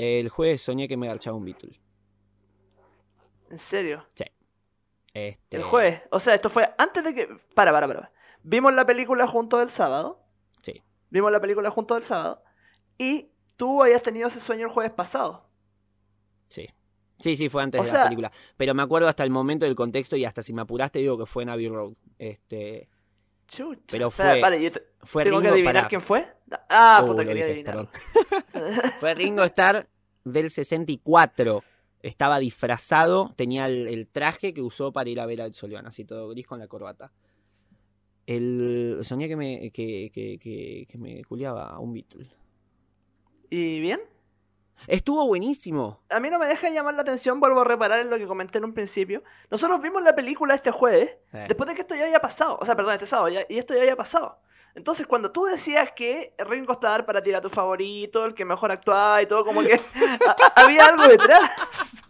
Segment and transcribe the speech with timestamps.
[0.00, 1.80] El jueves soñé que me garchaba un Beatle.
[3.50, 4.06] ¿En serio?
[5.14, 6.02] Este, El jueves.
[6.10, 7.28] O sea, esto fue antes de que.
[7.54, 8.12] Para, para, para.
[8.42, 10.24] Vimos la película junto del sábado.
[10.62, 10.82] Sí.
[11.10, 12.42] Vimos la película junto del sábado.
[12.98, 15.48] Y tú habías tenido ese sueño el jueves pasado.
[16.48, 16.68] Sí.
[17.18, 18.32] Sí, sí, fue antes O de sea- la película.
[18.56, 21.26] Pero me acuerdo hasta el momento del contexto y hasta si me apuraste digo que
[21.26, 21.94] fue en Abbey Road.
[22.18, 22.88] Este,
[23.48, 23.80] Chucha.
[23.88, 26.26] Pero Espera, fue- vale, yo te- fue tengo que Ringo adivinar para- quién fue.
[26.70, 27.88] Ah, Uh, puta, quería dije, adivinar.
[29.00, 29.88] Fue Ringo Starr
[30.24, 31.62] del 64.
[32.02, 35.86] Estaba disfrazado, tenía el, el traje que usó para ir a ver a Ed Sullivan,
[35.86, 37.12] así todo gris con la corbata.
[38.26, 42.28] El, soñé que me, que, que, que, que me culiaba a un Beatle.
[43.50, 44.00] ¿Y bien?
[44.86, 46.00] Estuvo buenísimo.
[46.10, 48.58] A mí no me deja llamar la atención, vuelvo a reparar en lo que comenté
[48.58, 49.22] en un principio.
[49.50, 51.16] Nosotros vimos la película este jueves,
[51.48, 52.58] después de que esto ya había pasado.
[52.60, 54.40] O sea, perdón, este sábado, ya- y esto ya había pasado.
[54.74, 58.70] Entonces, cuando tú decías que Ringo Starr para ti era tu favorito, el que mejor
[58.70, 59.80] actuaba y todo, como que
[60.54, 62.02] había algo detrás.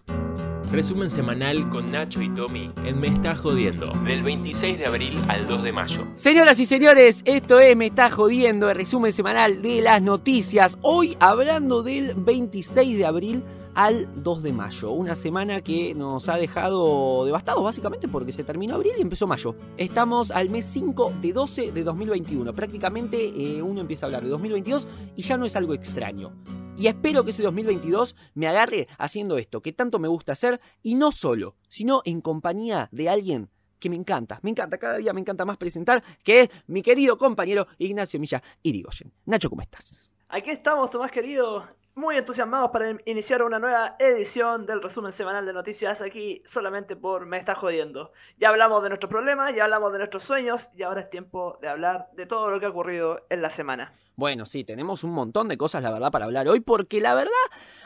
[0.70, 3.90] Resumen semanal con Nacho y Tommy en Me Está Jodiendo.
[4.04, 6.06] Del 26 de abril al 2 de mayo.
[6.14, 10.76] Señoras y señores, esto es Me está jodiendo el resumen semanal de las noticias.
[10.82, 13.42] Hoy hablando del 26 de abril
[13.74, 14.90] al 2 de mayo.
[14.90, 19.54] Una semana que nos ha dejado devastados básicamente porque se terminó abril y empezó mayo.
[19.78, 22.52] Estamos al mes 5 de 12 de 2021.
[22.52, 26.30] Prácticamente eh, uno empieza a hablar de 2022 y ya no es algo extraño.
[26.78, 30.94] Y espero que ese 2022 me agarre haciendo esto que tanto me gusta hacer y
[30.94, 35.20] no solo, sino en compañía de alguien que me encanta, me encanta, cada día me
[35.20, 39.12] encanta más presentar, que es mi querido compañero Ignacio Milla Irigoyen.
[39.26, 40.08] Nacho, ¿cómo estás?
[40.28, 45.54] Aquí estamos, Tomás querido, muy entusiasmados para iniciar una nueva edición del resumen semanal de
[45.54, 48.12] noticias aquí solamente por Me está jodiendo.
[48.36, 51.70] Ya hablamos de nuestros problemas, ya hablamos de nuestros sueños y ahora es tiempo de
[51.70, 53.98] hablar de todo lo que ha ocurrido en la semana.
[54.18, 57.30] Bueno, sí, tenemos un montón de cosas, la verdad, para hablar hoy, porque la verdad,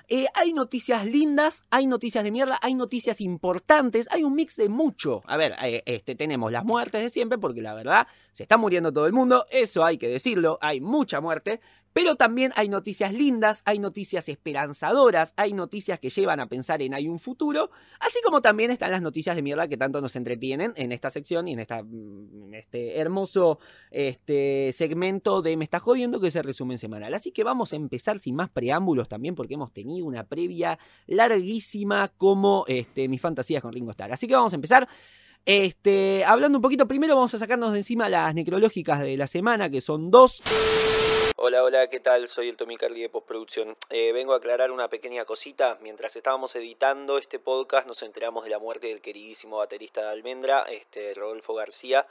[0.08, 4.70] eh, hay noticias lindas, hay noticias de mierda, hay noticias importantes, hay un mix de
[4.70, 5.20] mucho.
[5.26, 8.90] A ver, eh, este, tenemos las muertes de siempre, porque la verdad, se está muriendo
[8.90, 11.60] todo el mundo, eso hay que decirlo, hay mucha muerte,
[11.92, 16.94] pero también hay noticias lindas, hay noticias esperanzadoras, hay noticias que llevan a pensar en
[16.94, 17.70] hay un futuro,
[18.00, 21.48] así como también están las noticias de mierda que tanto nos entretienen en esta sección
[21.48, 23.58] y en, esta, mm, este hermoso
[23.90, 27.14] este segmento de Me está jodiendo que es el resumen semanal.
[27.14, 32.08] Así que vamos a empezar sin más preámbulos también porque hemos tenido una previa larguísima
[32.16, 34.12] como este, mis fantasías con Ringo Starr.
[34.12, 34.88] Así que vamos a empezar.
[35.44, 39.68] Este, hablando un poquito, primero vamos a sacarnos de encima las necrológicas de la semana,
[39.70, 40.40] que son dos.
[41.44, 42.28] Hola, hola, ¿qué tal?
[42.28, 43.76] Soy el Tommy Carly de Postproducción.
[43.90, 45.76] Eh, vengo a aclarar una pequeña cosita.
[45.80, 50.62] Mientras estábamos editando este podcast, nos enteramos de la muerte del queridísimo baterista de Almendra,
[50.70, 52.06] este, Rodolfo García.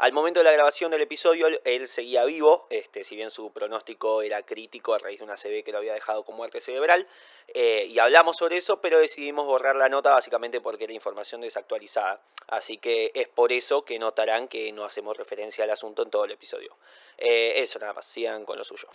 [0.00, 4.22] Al momento de la grabación del episodio, él seguía vivo, este, si bien su pronóstico
[4.22, 7.06] era crítico a raíz de una CB que lo había dejado con muerte cerebral.
[7.52, 12.22] eh, y hablamos sobre eso, pero decidimos borrar la nota básicamente porque era información desactualizada.
[12.48, 16.24] Así que es por eso que notarán que no hacemos referencia al asunto en todo
[16.24, 16.76] el episodio.
[17.16, 18.88] Eh, eso nada más, sigan con lo suyo.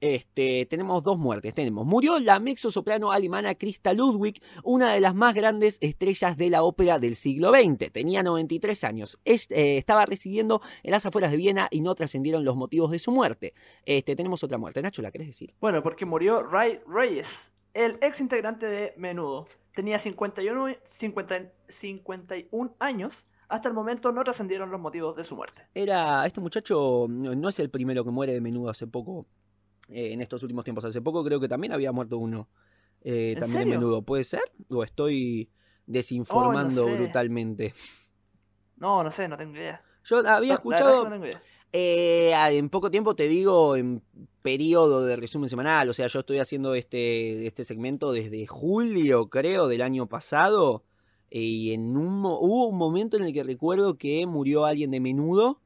[0.00, 1.54] Este, tenemos dos muertes.
[1.54, 6.62] Tenemos, murió la mezzosoprano alemana Christa Ludwig, una de las más grandes estrellas de la
[6.62, 7.90] ópera del siglo XX.
[7.90, 9.18] Tenía 93 años.
[9.24, 13.10] Eh, estaba residiendo en las afueras de Viena y no trascendieron los motivos de su
[13.12, 13.54] muerte.
[13.84, 14.82] Este, tenemos otra muerte.
[14.82, 15.54] Nacho, ¿la querés decir?
[15.60, 19.46] Bueno, porque murió Ray Reyes, el ex integrante de Menudo.
[19.74, 23.28] Tenía 51, 50 51 años.
[23.48, 25.66] Hasta el momento no trascendieron los motivos de su muerte.
[25.74, 29.26] Era, este muchacho no es el primero que muere de menudo hace poco,
[29.88, 30.84] eh, en estos últimos tiempos.
[30.84, 32.48] Hace poco creo que también había muerto uno.
[33.02, 33.72] eh, ¿En también serio?
[33.74, 34.02] de menudo.
[34.02, 34.42] ¿Puede ser?
[34.70, 35.50] ¿O estoy
[35.86, 36.96] desinformando sé.
[36.96, 37.74] brutalmente?
[38.76, 39.82] No, no sé, no tengo idea.
[40.04, 41.08] Yo había No, escuchado.
[41.08, 41.26] no.
[41.74, 44.02] Eh, ah, en poco tiempo te digo, en
[44.42, 49.68] periodo de resumen semanal, o sea, yo estoy haciendo este, este segmento desde julio, creo,
[49.68, 50.84] del año pasado,
[51.30, 55.62] y en un, hubo un momento en el que recuerdo que murió alguien de menudo,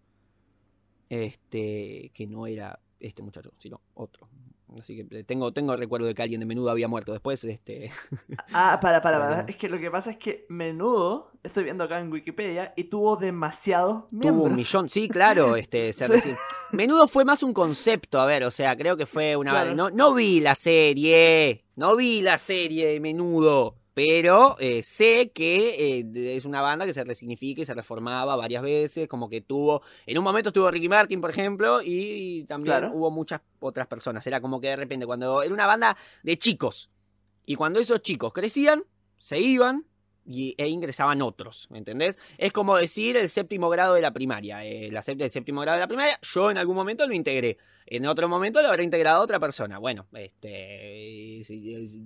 [1.08, 4.28] este, que no era este muchacho, sino otro.
[4.78, 7.12] Así que eh, tengo, tengo el recuerdo de que alguien de menudo había muerto.
[7.12, 7.90] Después, este.
[8.52, 9.40] Ah, para, para, para.
[9.42, 13.16] Es que lo que pasa es que Menudo, estoy viendo acá en Wikipedia, y tuvo
[13.16, 14.50] demasiados Tuvo miembros.
[14.50, 16.34] un millón, sí, claro, este, Sí.
[16.72, 19.50] Menudo fue más un concepto, a ver, o sea, creo que fue una...
[19.52, 19.74] Claro.
[19.74, 26.00] No, no vi la serie, no vi la serie de Menudo, pero eh, sé que
[26.00, 29.80] eh, es una banda que se resignifica y se reformaba varias veces, como que tuvo...
[30.04, 32.90] En un momento estuvo Ricky Martin, por ejemplo, y también Claro.
[32.92, 34.26] hubo muchas otras personas.
[34.26, 36.90] Era como que de repente, cuando era una banda de chicos,
[37.46, 38.84] y cuando esos chicos crecían,
[39.16, 39.86] se iban,
[40.26, 42.18] y, e ingresaban otros, ¿me entendés?
[42.38, 44.64] Es como decir el séptimo grado de la primaria.
[44.64, 47.58] Eh, la, el séptimo grado de la primaria, yo en algún momento lo integré.
[47.86, 49.78] En otro momento lo habrá integrado otra persona.
[49.78, 51.42] Bueno, este.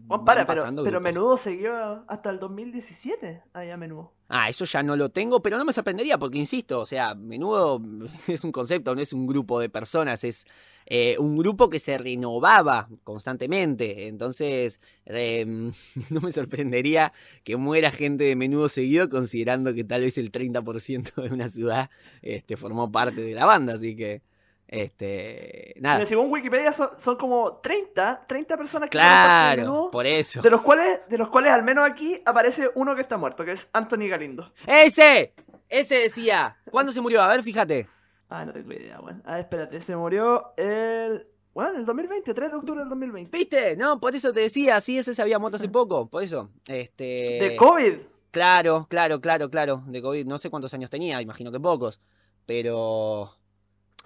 [0.05, 3.45] Bueno, para, pero, pero Menudo siguió hasta el 2017.
[3.55, 4.13] Ahí a Menudo.
[4.33, 7.83] Ah, eso ya no lo tengo, pero no me sorprendería porque, insisto, o sea, menudo
[8.29, 10.47] es un concepto, no es un grupo de personas, es
[10.87, 14.07] eh, un grupo que se renovaba constantemente.
[14.07, 15.73] Entonces, em,
[16.11, 17.13] no me sorprendería
[17.43, 21.91] que muera gente de menudo seguido, considerando que tal vez el 30% de una ciudad
[22.23, 24.23] este, formó parte de la banda, así que...
[24.73, 26.07] Este, nada.
[26.07, 30.41] Según Wikipedia son, como 30, 30 personas que Claro, por eso.
[30.43, 33.51] De los, cuales, de los cuales al menos aquí aparece uno que está muerto, que
[33.51, 34.53] es Anthony Galindo.
[34.69, 35.35] ¡Ese!
[35.69, 36.57] Ese decía.
[36.71, 37.21] ¿Cuándo se murió?
[37.21, 37.89] A ver, fíjate.
[38.29, 39.21] Ah, no tengo idea, bueno.
[39.25, 41.27] Ah, espérate, se murió el...
[41.53, 43.37] Bueno, el 2020, 3 de octubre del 2020.
[43.37, 43.77] ¿Viste?
[43.77, 46.49] No, por eso te decía, sí, ese se había muerto hace poco, por eso.
[46.69, 47.05] Este...
[47.41, 47.95] De COVID.
[48.31, 50.27] Claro, claro, claro, claro, de COVID.
[50.27, 52.01] No sé cuántos años tenía, imagino que pocos.
[52.47, 53.33] Pero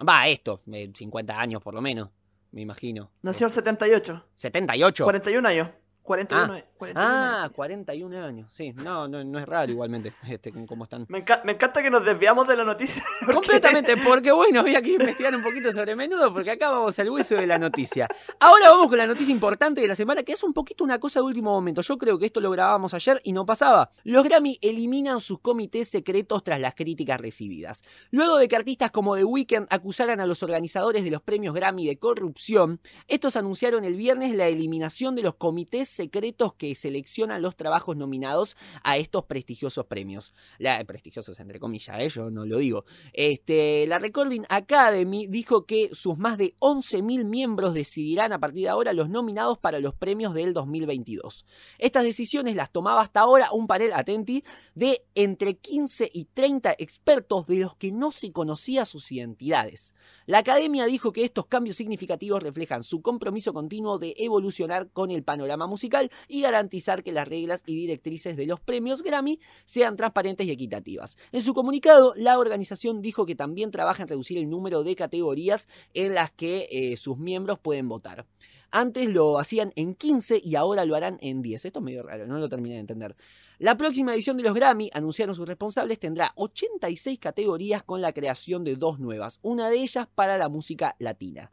[0.07, 2.09] Va, esto, 50 años por lo menos,
[2.51, 3.11] me imagino.
[3.21, 4.25] Nació el 78.
[4.37, 5.03] ¿78?
[5.03, 5.69] 41 años.
[6.05, 7.51] 41, ah, 41 ah años.
[7.55, 8.51] 41 años.
[8.53, 11.07] Sí, no, no, no es raro igualmente este, cómo están.
[11.09, 13.03] Me, encanta que nos desviamos de la noticia.
[13.33, 17.35] Completamente, porque bueno, había que investigar un poquito sobre menudo, porque acá vamos al hueso
[17.35, 18.07] de la noticia.
[18.39, 21.19] Ahora vamos con la noticia importante de la semana, que es un poquito una cosa
[21.19, 21.81] de último momento.
[21.81, 23.91] Yo creo que esto lo grabábamos ayer y no pasaba.
[24.03, 27.83] Los Grammy eliminan sus comités secretos tras las críticas recibidas.
[28.11, 31.87] Luego de que artistas como The Weeknd acusaran a los organizadores de los premios Grammy
[31.87, 37.55] de corrupción, estos anunciaron el viernes la eliminación de los comités secretos que seleccionan los
[37.55, 40.33] trabajos nominados a estos prestigiosos premios.
[40.59, 42.09] La, prestigiosos entre comillas, ¿eh?
[42.09, 42.85] yo no lo digo.
[43.13, 48.69] Este, la Recording Academy dijo que sus más de 11.000 miembros decidirán a partir de
[48.69, 51.45] ahora los nominados para los premios del 2022.
[51.79, 54.43] Estas decisiones las tomaba hasta ahora un panel, atenti,
[54.73, 59.95] de entre 15 y 30 expertos de los que no se conocía sus identidades.
[60.25, 65.23] La academia dijo que estos cambios significativos reflejan su compromiso continuo de evolucionar con el
[65.23, 65.84] panorama musical
[66.27, 71.17] y garantizar que las reglas y directrices de los premios Grammy sean transparentes y equitativas.
[71.31, 75.67] En su comunicado, la organización dijo que también trabaja en reducir el número de categorías
[75.93, 78.25] en las que eh, sus miembros pueden votar.
[78.71, 81.63] Antes lo hacían en 15 y ahora lo harán en 10.
[81.63, 83.15] Esto es medio raro, no lo terminé de entender.
[83.57, 88.65] La próxima edición de los Grammy, anunciaron sus responsables, tendrá 86 categorías con la creación
[88.65, 91.51] de dos nuevas, una de ellas para la música latina.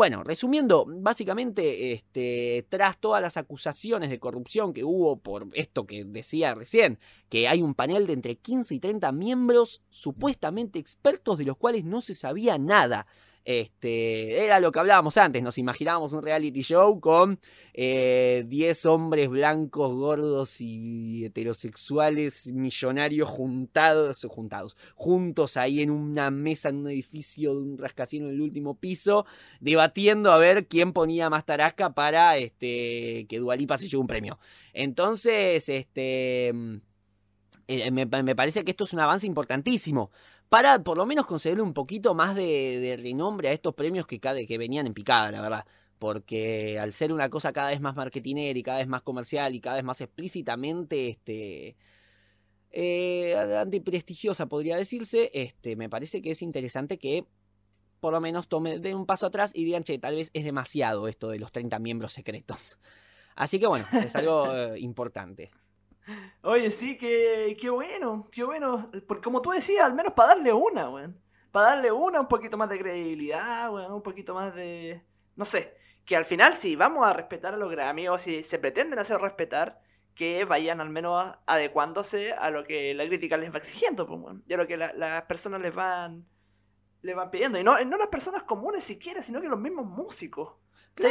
[0.00, 6.06] Bueno, resumiendo, básicamente, este, tras todas las acusaciones de corrupción que hubo por esto que
[6.06, 6.98] decía recién,
[7.28, 11.84] que hay un panel de entre 15 y 30 miembros supuestamente expertos de los cuales
[11.84, 13.06] no se sabía nada.
[13.44, 17.40] Este, era lo que hablábamos antes, nos imaginábamos un reality show con
[17.74, 26.68] 10 eh, hombres blancos, gordos y heterosexuales, millonarios juntados, juntados, juntos ahí en una mesa
[26.68, 29.24] en un edificio de un rascacielos en el último piso,
[29.60, 34.38] debatiendo a ver quién ponía más tarasca para este, que Dualipa se lleve un premio.
[34.74, 36.52] Entonces, este,
[37.70, 40.10] eh, me, me parece que esto es un avance importantísimo
[40.50, 44.58] para por lo menos concederle un poquito más de, renombre a estos premios que, que
[44.58, 45.64] venían en picada, la verdad.
[45.98, 49.60] Porque al ser una cosa cada vez más marketinera y cada vez más comercial y
[49.60, 51.76] cada vez más explícitamente este,
[52.72, 57.26] eh, antiprestigiosa, podría decirse, este, me parece que es interesante que
[58.00, 61.06] por lo menos tome, den un paso atrás y digan, che, tal vez es demasiado
[61.06, 62.78] esto de los 30 miembros secretos.
[63.36, 65.50] Así que bueno, es algo eh, importante.
[66.42, 68.90] Oye, sí, que, qué bueno, qué bueno.
[69.06, 71.20] Porque como tú decías, al menos para darle una, weón.
[71.52, 75.02] Para darle una, un poquito más de credibilidad, weón, un poquito más de...
[75.36, 78.58] No sé, que al final si vamos a respetar a los Grammy o si se
[78.58, 79.80] pretenden hacer respetar,
[80.14, 84.36] que vayan al menos adecuándose a lo que la crítica les va exigiendo, pues.
[84.46, 86.26] Y a lo que las personas les van,
[87.02, 87.58] les van pidiendo.
[87.58, 90.54] Y no, no las personas comunes siquiera, sino que los mismos músicos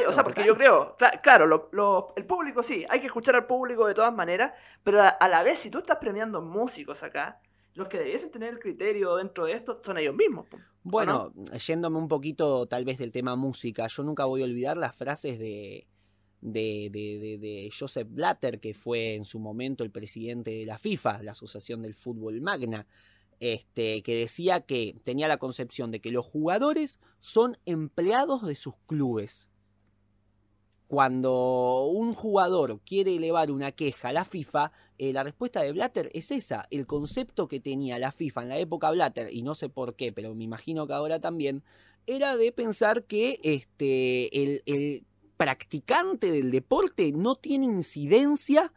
[0.07, 1.69] o sea, porque yo creo, claro,
[2.15, 5.59] el público sí, hay que escuchar al público de todas maneras, pero a, la vez,
[5.59, 7.41] si tú estás premiando músicos acá,
[7.73, 10.47] los que debiesen tener el criterio dentro de esto son ellos mismos.
[10.83, 11.33] Bueno,
[11.65, 15.39] yéndome un poquito tal vez del tema música, yo nunca voy a olvidar las frases
[15.39, 15.87] de,
[16.41, 21.23] de, de, de, Joseph Blatter, que fue en su momento el presidente de la FIFA,
[21.23, 22.85] la Asociación del Fútbol Magna,
[23.39, 28.75] este, que decía que tenía la concepción de que los jugadores son empleados de sus
[28.85, 29.49] clubes
[30.89, 36.09] cuando un jugador quiere elevar una queja a la FIFA, eh, la respuesta de Blatter
[36.15, 36.65] es esa.
[36.71, 40.11] El concepto que tenía la FIFA en la época Blatter, y no sé por qué,
[40.11, 41.61] pero me imagino que ahora también,
[42.07, 45.05] era de pensar que este, el,
[45.37, 48.73] practicante del deporte no tiene incidencia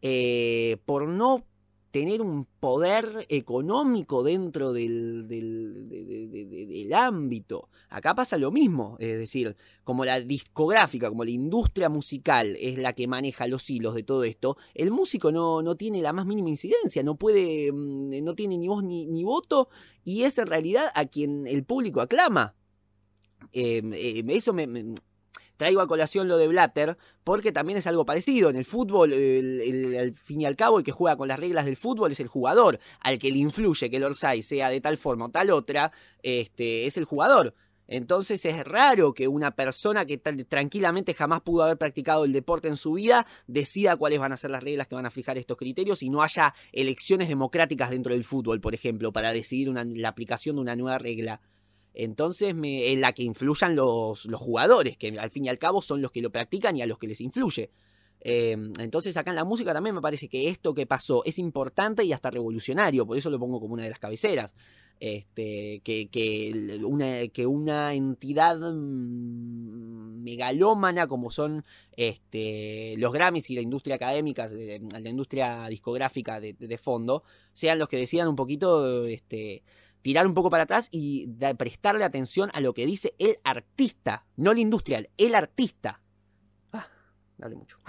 [0.00, 1.44] eh, por no
[1.90, 7.68] tener un poder económico dentro del, del, de- de- de- de- del ámbito.
[7.88, 12.92] Acá pasa lo mismo, es decir, como la discográfica, como la industria musical es la
[12.92, 16.50] que maneja los hilos de todo esto, el músico no, no tiene la más mínima
[16.50, 19.68] incidencia, no puede, mm, no tiene ni voz ni, ni voto,
[20.04, 22.54] y es en realidad a quien el público aclama.
[23.52, 24.66] Eh, eh, eso me-
[25.60, 28.48] traigo a colación lo de Blatter, porque también es algo parecido.
[28.48, 31.76] En el fútbol, al fin y al cabo, el que juega con las reglas del
[31.76, 32.78] fútbol es el jugador.
[33.00, 36.86] Al que le influye que el Orsay sea de tal forma o tal otra, este,
[36.86, 37.54] es el jugador.
[37.88, 42.76] Entonces es raro que una persona que tranquilamente jamás pudo haber practicado el deporte en
[42.76, 46.02] su vida decida cuáles van a ser las reglas que van a fijar estos criterios
[46.02, 50.56] y no haya elecciones democráticas dentro del fútbol, por ejemplo, para decidir una- la aplicación
[50.56, 51.40] de una nueva regla.
[51.94, 56.00] Entonces, en la que influyan los, los jugadores, que al fin y al cabo son
[56.00, 57.70] los que lo practican y a los que les influye.
[58.22, 62.04] Eh, entonces, acá en la música también me parece que esto que pasó es importante
[62.04, 64.54] y hasta revolucionario, por eso lo pongo como una de las cabeceras.
[65.02, 71.64] Este, que, que, una, que una entidad mm, megalómana como son
[71.96, 77.22] este, los Grammys y la industria académica, eh, la industria discográfica de, de fondo,
[77.54, 79.62] sean los que decidan un poquito este,
[80.02, 84.52] tirar un poco para atrás y prestarle atención a lo que dice el artista, no
[84.52, 86.00] el industrial, el artista.
[86.72, 86.86] Ah,
[87.42, 87.78] hablé mucho.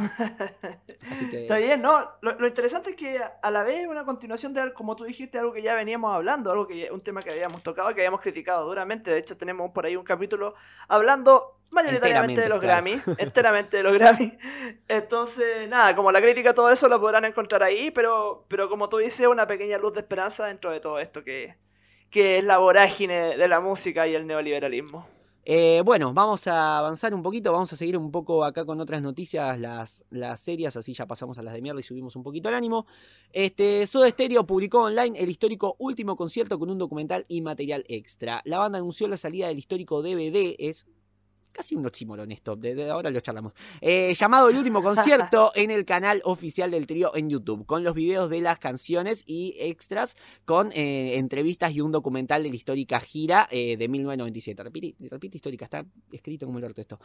[1.10, 2.10] Así que Está bien, ¿no?
[2.22, 5.04] Lo, lo interesante es que a la vez es una continuación de, algo, como tú
[5.04, 8.22] dijiste, algo que ya veníamos hablando, algo que un tema que habíamos tocado, que habíamos
[8.22, 9.12] criticado duramente.
[9.12, 10.56] De hecho, tenemos por ahí un capítulo
[10.88, 14.38] hablando mayoritariamente de los Enteramente, Grammy, enteramente de los Grammy.
[14.88, 18.98] Entonces, nada, como la crítica, todo eso lo podrán encontrar ahí, pero, pero como tú
[18.98, 21.56] dices, una pequeña luz de esperanza dentro de todo esto que,
[22.12, 25.08] que es la vorágine de la música y el neoliberalismo.
[25.44, 29.02] Eh, bueno, vamos a avanzar un poquito, vamos a seguir un poco acá con otras
[29.02, 32.56] noticias, las, las así ya pasamos a las de mierda y subimos un poquito el
[32.56, 32.86] ánimo.
[33.34, 38.42] Este, Soda Stereo publicó online el histórico último concierto con un documental y material extra.
[38.46, 40.86] La banda anunció la salida del histórico DVD, es
[41.52, 43.54] casi un oxímoron esto, de, de ahora lo charlamos.
[43.82, 47.94] Eh, llamado El último concierto en el canal oficial del trío en YouTube, con los
[47.94, 50.16] videos de las canciones y extras,
[50.46, 54.64] con eh, entrevistas y un documental de la histórica gira eh, de 1997.
[54.64, 57.00] Repite, repite histórica, está escrito como el orto esto.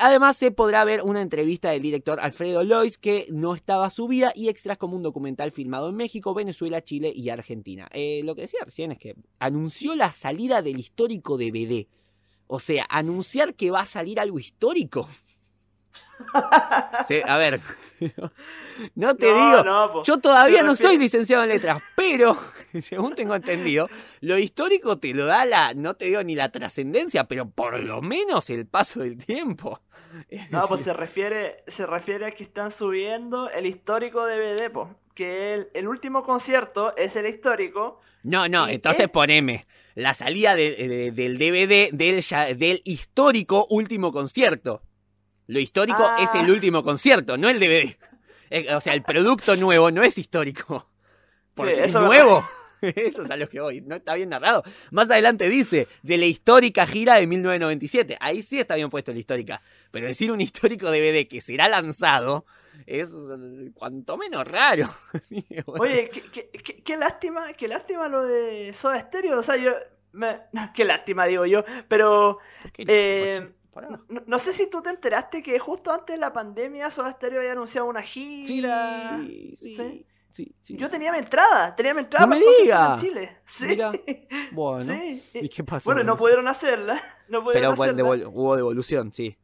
[0.00, 4.48] Además, se podrá ver una entrevista del director Alfredo Lois que no estaba subida y
[4.48, 7.88] extras como un documental filmado en México, Venezuela, Chile y Argentina.
[8.22, 11.86] Lo que decía recién es que anunció la salida del histórico DVD.
[12.46, 15.08] O sea, anunciar que va a salir algo histórico.
[17.08, 17.60] Sí, a ver,
[18.94, 22.36] no te No, digo, no, yo todavía no soy licenciado en letras, pero
[22.82, 23.88] según tengo entendido,
[24.20, 28.00] lo histórico te lo da la, no te digo ni la trascendencia, pero por lo
[28.00, 29.80] menos el paso del tiempo.
[30.28, 34.94] Es No, pues se refiere, se refiere a que están subiendo el histórico DVD, po,
[35.14, 38.00] que el, el último concierto es el histórico.
[38.22, 43.66] no, no, entonces es- poneme la salida de- de- del DVD del, ya- del histórico
[43.70, 44.82] último concierto.
[45.46, 46.18] Lo histórico Ah.
[46.22, 47.96] es el último concierto, no el DVD.
[48.50, 50.88] Eh, O sea, el producto nuevo no es histórico.
[51.54, 52.44] Porque es eso me nuevo.
[52.82, 53.80] Eso es a lo que voy.
[53.80, 54.62] No está bien narrado.
[54.90, 58.18] Más adelante dice, de la histórica gira de 1997.
[58.20, 59.62] Ahí sí está bien puesto la histórica.
[59.90, 62.44] Pero decir un histórico DVD que será lanzado
[62.86, 64.88] es eh, cuanto menos raro.
[65.66, 65.82] Bueno.
[65.82, 69.38] Oye, qué, qué- qué- qué lástima, qué lástima lo de Soda Stereo.
[69.38, 69.72] O sea, yo.
[70.12, 71.64] me- no, qué lástima, digo yo.
[71.88, 73.54] Pero ¿Por qué eh,
[74.26, 74.38] no?
[74.38, 77.86] Sé si tú te enteraste que justo antes de la pandemia Soda Stereo había anunciado
[77.88, 79.18] una gira.
[79.18, 80.06] Sí, sí, Sí.
[80.30, 80.76] sí, sí.
[80.76, 82.92] Yo tenía mi entrada, tenía mi entrada No me para el diga.
[82.94, 83.36] en Chile.
[83.44, 83.66] Sí.
[83.66, 83.92] Mira,
[84.52, 85.22] Bueno, Sí.
[85.34, 85.88] ¿y qué pasó?
[85.90, 86.94] Bueno, no pudieron hacerla.
[87.28, 88.28] No Pero pudieron bueno, hacerla.
[88.28, 89.36] hubo devolución, sí.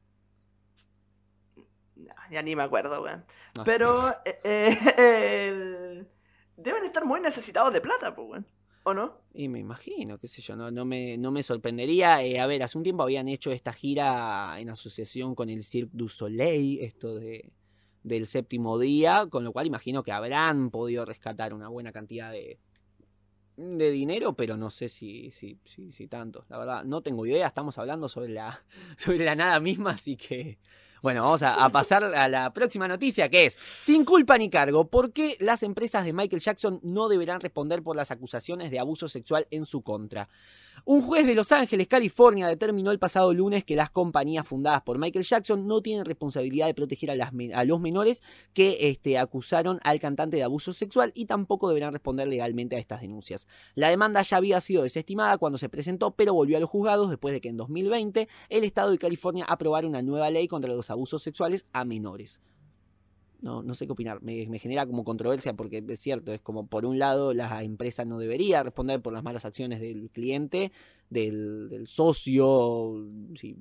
[2.31, 3.25] Ya ni me acuerdo, weón.
[3.65, 4.79] Pero eh, eh,
[5.49, 6.09] el-
[6.57, 8.47] deben estar muy necesitados de plata, pues, weón.
[8.83, 9.21] ¿O no?
[9.35, 12.23] Y me imagino, qué sé yo, no, no, me, no me sorprendería.
[12.25, 15.91] Eh, a ver, hace un tiempo habían hecho esta gira en asociación con el Cirque
[15.93, 17.53] du Soleil, esto de,
[18.03, 22.59] del séptimo día, con lo cual imagino que habrán podido rescatar una buena cantidad de,
[23.57, 26.47] de dinero, pero no sé si, si, si, si tanto.
[26.49, 28.65] La verdad, no tengo idea, estamos hablando sobre la,
[28.97, 30.59] sobre la nada misma, así que...
[31.03, 35.13] Bueno, vamos a, pasar a la próxima noticia que es, sin culpa ni cargo, ¿por
[35.13, 39.47] qué las empresas de Michael Jackson no deberán responder por las acusaciones de abuso sexual
[39.51, 40.29] en su contra?
[40.85, 44.99] Un juez de Los Ángeles, California, determinó el pasado lunes que las compañías fundadas por
[44.99, 48.23] Michael Jackson no tienen responsabilidad de proteger a, los menores
[48.55, 53.01] que este, acusaron al cantante de abuso sexual y tampoco deberán responder legalmente a estas
[53.03, 53.47] denuncias.
[53.75, 57.33] La demanda ya había sido desestimada cuando se presentó, pero volvió a los juzgados después
[57.33, 61.23] de que en 2020 el estado de California aprobara una nueva ley contra los abusos
[61.23, 62.41] sexuales a menores.
[63.43, 64.23] No, no sé qué opinar.
[64.23, 68.19] Me, genera como controversia porque es cierto, es como por un lado la empresa no
[68.19, 70.73] debería responder por las malas acciones del cliente,
[71.09, 73.57] del, socio, si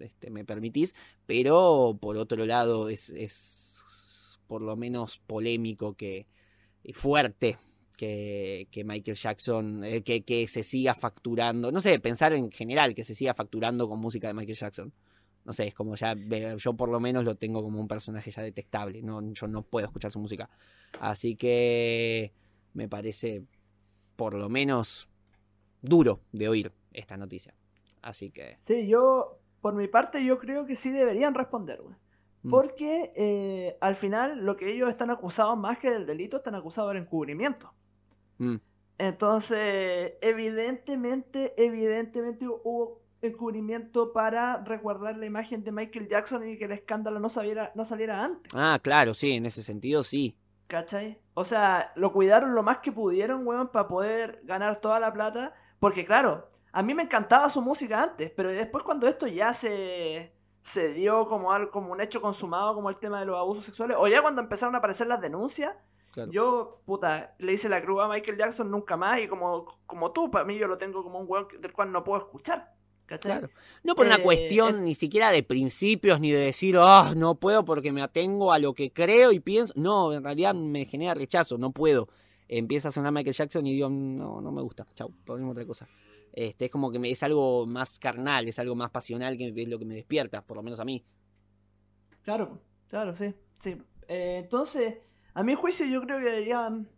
[0.00, 0.94] este, me permitís,
[1.26, 6.26] pero por otro lado es, es por lo menos polémico que
[6.94, 7.58] fuerte
[7.96, 12.94] que, que, Michael Jackson, eh, que, que, se siga facturando, no sé, pensar en general
[12.94, 14.92] que se siga facturando con música de Michael Jackson
[15.44, 16.14] no sé, es como ya,
[16.56, 19.86] yo por lo menos lo tengo como un personaje ya detectable, no, yo no puedo
[19.86, 20.48] escuchar su música.
[21.00, 22.32] Así que
[22.74, 23.44] me parece
[24.16, 25.10] por lo menos
[25.80, 27.54] duro de oír esta noticia.
[28.02, 28.56] Así que...
[28.60, 31.96] Sí, yo, por mi parte, yo creo que sí deberían responder, güey.
[32.42, 32.50] Mm.
[32.50, 36.92] Porque eh, al final lo que ellos están acusados más que del delito, están acusados
[36.92, 37.72] del encubrimiento.
[38.38, 38.56] Mm.
[38.98, 46.72] Entonces, evidentemente, evidentemente hubo encubrimiento para resguardar la imagen de Michael Jackson y que el
[46.72, 48.52] escándalo no, saliera, no saliera antes.
[48.54, 50.36] Ah, claro, sí, en ese sentido sí.
[50.66, 51.20] ¿Cachai?
[51.34, 55.54] O sea, lo cuidaron lo más que pudieron, weón, para poder ganar toda la plata.
[55.78, 60.34] Porque, claro, a mí me encantaba su música antes, pero después cuando esto ya se,
[60.62, 63.96] se dio como, algo, como un hecho consumado, como el tema de los abusos sexuales,
[64.00, 65.74] o ya cuando empezaron a aparecer las denuncias,
[66.30, 70.30] Yo, puta, le hice la cruz a Michael Jackson nunca más y como, como tú,
[70.30, 72.74] para mí yo lo tengo como un weón del cual no puedo escuchar.
[73.06, 73.50] Claro.
[73.82, 77.64] No por una eh, cuestión ni siquiera de principios ni de decir, oh, no puedo
[77.64, 79.74] porque me atengo a lo que creo y pienso.
[79.76, 82.08] No, en realidad me genera rechazo, no puedo.
[82.48, 85.88] Empieza a sonar Michael Jackson y digo, no, no me gusta, chau, ponemos otra cosa.
[86.32, 89.68] Este, es como que me, es algo más carnal, es algo más pasional que es
[89.68, 91.04] lo que me despierta, por lo menos a mí.
[92.22, 93.34] Claro, claro, sí.
[93.58, 93.76] sí.
[94.08, 94.98] Eh, entonces,
[95.34, 96.88] a mi juicio yo creo que deberían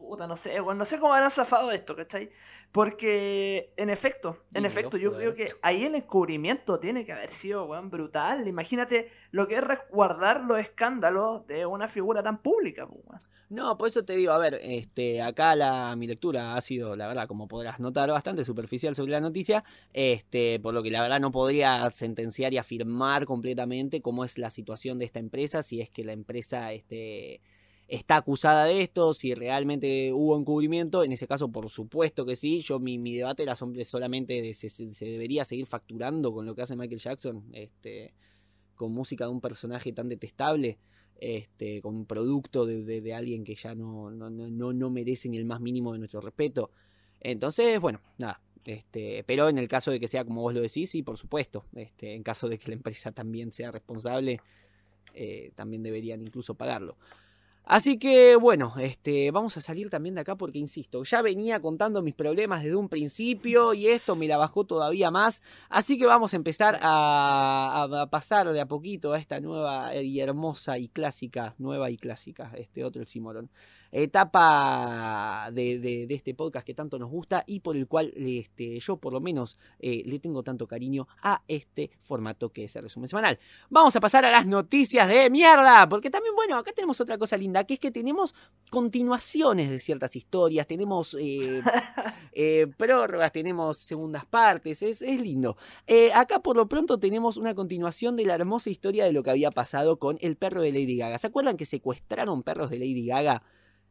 [0.00, 2.30] puta, no sé, bueno, no sé cómo habrán zafado esto, ¿cachai?
[2.72, 7.66] Porque, en efecto, en efecto, yo creo que ahí el encubrimiento tiene que haber sido,
[7.66, 8.48] weón, brutal.
[8.48, 13.20] Imagínate lo que es resguardar los escándalos de una figura tan pública, pues, weón.
[13.50, 17.08] No, por eso te digo, a ver, este, acá la, mi lectura ha sido, la
[17.08, 21.18] verdad, como podrás notar, bastante superficial sobre la noticia, este, por lo que la verdad
[21.18, 25.90] no podría sentenciar y afirmar completamente cómo es la situación de esta empresa, si es
[25.90, 27.40] que la empresa, este,
[27.90, 32.60] está acusada de esto, si realmente hubo encubrimiento, en ese caso por supuesto que sí,
[32.60, 36.76] yo mi, debate era solamente de si se, debería seguir facturando con lo que hace
[36.76, 38.14] Michael Jackson, este,
[38.76, 40.78] con música de un personaje tan detestable,
[41.16, 45.44] este, con un producto de, alguien que ya no, no, no, no merece ni el
[45.44, 46.70] más mínimo de nuestro respeto.
[47.20, 50.90] Entonces, bueno, nada, este, pero en el caso de que sea como vos lo decís,
[50.90, 51.64] sí, por supuesto.
[51.74, 54.40] Este, en caso de que la empresa también sea responsable,
[55.12, 56.96] eh, también deberían incluso pagarlo.
[57.70, 62.02] Así que bueno, este, vamos a salir también de acá porque, insisto, ya venía contando
[62.02, 65.40] mis problemas desde un principio y esto me la bajó todavía más.
[65.68, 70.78] Así que vamos a empezar a, pasar de a poquito a esta nueva y hermosa
[70.78, 73.48] y clásica, nueva y clásica, este otro el Simorón
[73.92, 79.12] etapa de, este podcast que tanto nos gusta y por el cual este, yo por
[79.12, 83.38] lo menos eh, le tengo tanto cariño a este formato que es el resumen semanal.
[83.68, 87.36] Vamos a pasar a las noticias de mierda, porque también, bueno, acá tenemos otra cosa
[87.36, 88.34] linda, que es que tenemos
[88.70, 91.62] continuaciones de ciertas historias, tenemos eh,
[92.32, 95.56] eh, prórrogas, tenemos segundas partes, es, es lindo.
[96.14, 99.50] acá por lo pronto tenemos una continuación de la hermosa historia de lo que había
[99.50, 101.18] pasado con el perro de Lady Gaga.
[101.18, 103.42] ¿Se acuerdan que secuestraron perros de Lady Gaga?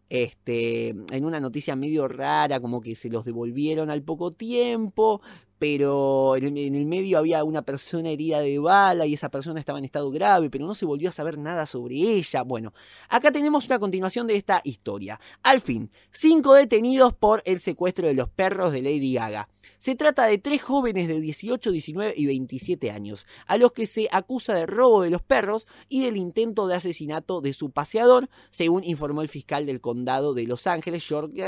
[0.10, 5.22] Este, en una noticia medio rara, como que se los devolvieron al poco tiempo,
[5.60, 9.86] pero en el, medio había una persona herida de bala y esa persona estaba en
[9.86, 12.44] estado grave, pero no se volvió a saber nada sobre ella.
[12.44, 12.74] Bueno,
[13.10, 15.20] acá tenemos una continuación de esta historia.
[15.44, 19.50] Al fin, cinco detenidos por el secuestro de los perros de Lady Gaga.
[19.80, 24.10] Se trata de tres jóvenes de 18, 19 y 27 años, a los que se
[24.12, 28.84] acusa de robo de los perros y del intento de asesinato de su paseador, según
[28.84, 31.42] informó el fiscal del condado de Los Ángeles, George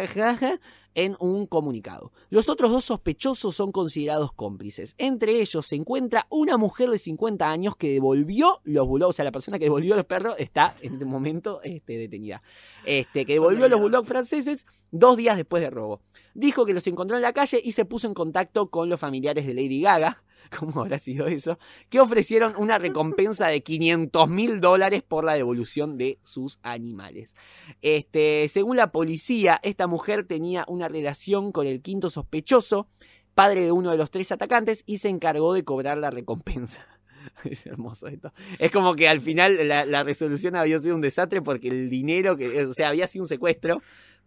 [0.95, 2.11] en un comunicado.
[2.29, 4.95] Los otros dos sospechosos son considerados cómplices.
[4.97, 9.25] Entre ellos se encuentra una mujer de 50 años que devolvió los bulldogs, o sea,
[9.25, 12.41] la persona que devolvió los perros está en este momento este, detenida.
[12.85, 16.01] Este, que devolvió los bulldogs franceses dos días después del robo.
[16.33, 19.45] Dijo que los encontró en la calle y se puso en contacto con los familiares
[19.45, 20.23] de Lady Gaga,
[20.59, 21.57] ¿cómo habrá sido eso?
[21.89, 27.35] Que ofrecieron una recompensa de 500 mil dólares por la devolución de sus animales.
[27.81, 32.87] Este, según la policía, esta mujer tenía una relación con el quinto sospechoso,
[33.33, 36.85] padre de uno de los tres atacantes, y se encargó de cobrar la recompensa.
[37.43, 38.33] Es hermoso esto.
[38.57, 42.65] Es como que al final la, resolución había sido un desastre porque el dinero, que,
[42.65, 43.81] o sea, había sido un secuestro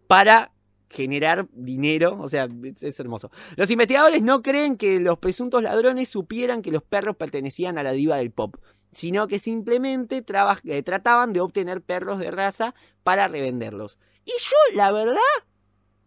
[0.07, 0.54] para
[0.94, 3.30] generar dinero, o sea, es, hermoso.
[3.57, 7.92] Los investigadores no creen que los presuntos ladrones supieran que los perros pertenecían a la
[7.92, 8.57] diva del pop.
[8.92, 13.98] sino que simplemente traba- eh, trataban de obtener perros de raza para revenderlos.
[14.24, 15.18] Y yo, la verdad,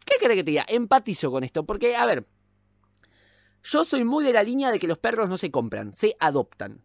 [0.06, 0.66] ¿qué querés que te diga?
[0.70, 2.26] Empatizo con esto, porque, a ver,
[3.62, 6.82] yo soy muy de la línea de que los perros no se compran, se adoptan.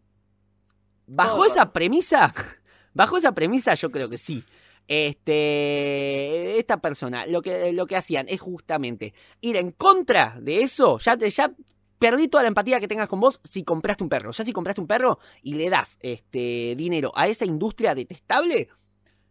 [1.06, 2.34] Bajo esa premisa,
[2.94, 4.42] bajo esa premisa yo creo que sí.
[4.88, 10.98] Este, esta persona, lo que, lo que hacían es justamente ir en contra de eso.
[10.98, 11.52] Ya, ya
[11.98, 14.32] perdí toda la empatía que tengas con vos si compraste un perro.
[14.32, 18.68] Ya si compraste un perro y le das este, dinero a esa industria detestable,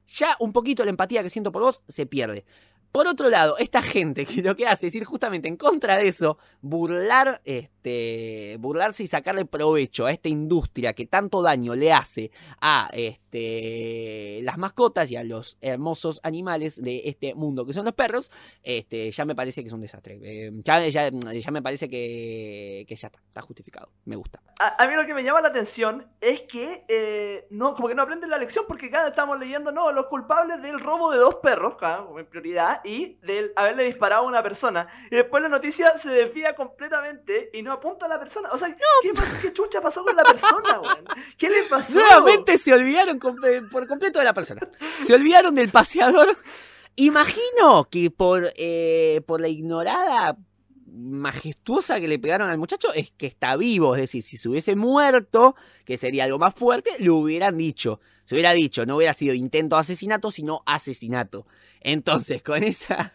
[0.08, 2.46] ya un poquito la empatía que siento por vos se pierde.
[2.92, 6.08] Por otro lado, esta gente que lo que hace es ir justamente en contra de
[6.10, 12.32] eso, burlar, este, burlarse y sacarle provecho a esta industria que tanto daño le hace
[12.60, 17.94] a este, las mascotas y a los hermosos animales de este mundo que son los
[17.94, 18.32] perros,
[18.64, 20.20] este, ya me parece que es un desastre.
[20.22, 23.90] Eh, ya, ya- ya me parece que, que ya está, está justificado.
[24.06, 24.42] Me gusta.
[24.60, 28.04] A, mí lo que me llama la atención es que eh, no, como que no
[28.04, 31.76] aprenden la lección porque cada estamos leyendo no, los culpables del robo de dos perros,
[32.18, 34.88] en prioridad, y del haberle disparado a una persona.
[35.10, 38.50] Y después la noticia se desvía completamente y no apunta a la persona.
[38.52, 41.06] O sea, ¿qué, pasó, ¿qué chucha pasó con la persona, weón?
[41.38, 42.00] ¿Qué le pasó?
[42.00, 44.62] Nuevamente se olvidaron por completo de la persona.
[45.02, 46.36] Se olvidaron del paseador.
[46.96, 50.38] Imagino que por, eh, por la ignorada
[50.92, 53.96] majestuosa que le pegaron al muchacho es que está vivo.
[53.96, 58.00] Es decir, si se hubiese muerto, que sería algo más fuerte, lo hubieran dicho.
[58.26, 61.46] Se hubiera dicho, no hubiera sido intento de asesinato, sino asesinato.
[61.82, 63.14] Entonces, con esa.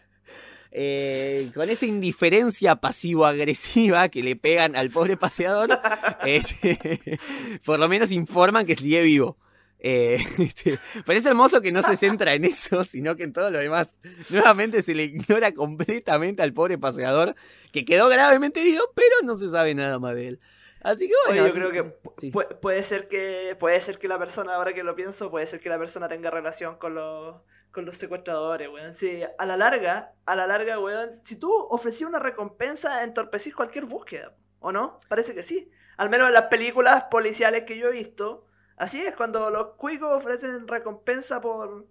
[0.71, 5.79] eh, con esa indiferencia pasivo-agresiva que le pegan al pobre paseador,
[6.25, 7.19] este,
[7.63, 9.37] por lo menos informan que sigue vivo.
[9.79, 13.59] Eh, este, parece hermoso que no se centra en eso, sino que en todo lo
[13.59, 13.99] demás.
[14.29, 17.35] Nuevamente se le ignora completamente al pobre paseador,
[17.71, 20.39] que quedó gravemente herido, pero no se sabe nada más de él.
[20.81, 21.47] Así que Oye, bueno.
[21.47, 22.31] yo sí, creo que sí.
[22.61, 25.69] puede ser que puede ser que la persona, ahora que lo pienso, puede ser que
[25.69, 27.37] la persona tenga relación con los
[27.71, 28.93] con los secuestradores, weón.
[28.93, 33.85] Sí, a la larga, a la larga, weón, si tú ofrecías una recompensa, entorpecís cualquier
[33.85, 34.99] búsqueda, ¿o no?
[35.09, 35.69] Parece que sí.
[35.97, 38.45] Al menos en las películas policiales que yo he visto,
[38.77, 41.85] así es, cuando los cuicos ofrecen recompensa por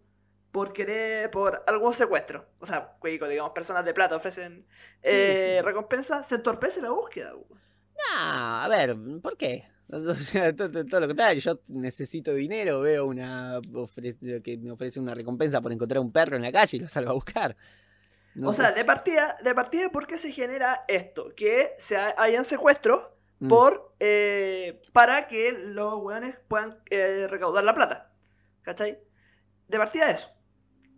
[0.53, 2.49] por querer, por algún secuestro.
[2.61, 4.66] O sea, cuicos, digamos, personas de plata ofrecen
[5.03, 5.64] eh, sí.
[5.64, 7.61] recompensa, se entorpece la búsqueda, weón.
[8.13, 9.65] Ah, a ver, ¿por qué?
[9.89, 14.73] O sea, to- to- todo, lo contrario, yo necesito dinero, veo una ofre- que me
[14.73, 17.57] ofrece una recompensa por encontrar un perro en la calle y lo salgo a buscar.
[18.35, 18.63] No O sé.
[18.63, 21.33] sea, de partida, de partida, ¿por qué se genera esto?
[21.37, 23.03] Que se ha- hayan secuestros
[23.39, 23.49] Mm.
[23.49, 28.11] por, eh, para que los weones puedan eh, recaudar la plata.
[28.63, 28.99] ¿Cachai?
[29.69, 30.31] De partida eso.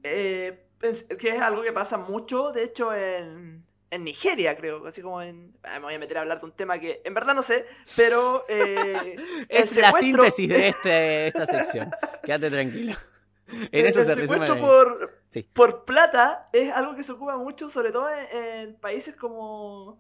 [0.03, 4.87] Eh, es- que es algo que pasa mucho, de hecho, en, en Nigeria, creo.
[4.87, 5.57] Así como en...
[5.65, 7.65] ah, me voy a meter a hablar de un tema que en verdad no sé,
[7.97, 8.45] pero...
[8.49, 9.17] eh,
[9.49, 11.91] es la síntesis de este, esta sección.
[12.23, 12.95] Quédate tranquilo.
[13.51, 15.43] En el, eso el se secuestro por, Sí.
[15.55, 18.27] por plata es algo que se ocupa mucho, sobre todo en,
[18.69, 19.99] en países como.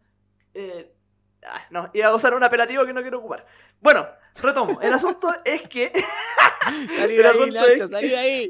[0.53, 0.93] eh,
[1.47, 3.47] ah, no, iba a usar un apelativo que no quiero ocupar.
[3.81, 4.07] Bueno,
[4.43, 4.79] retomo.
[4.83, 5.91] El asunto es que.
[6.99, 8.49] Salí de ahí, es- Nacho, salí de ahí.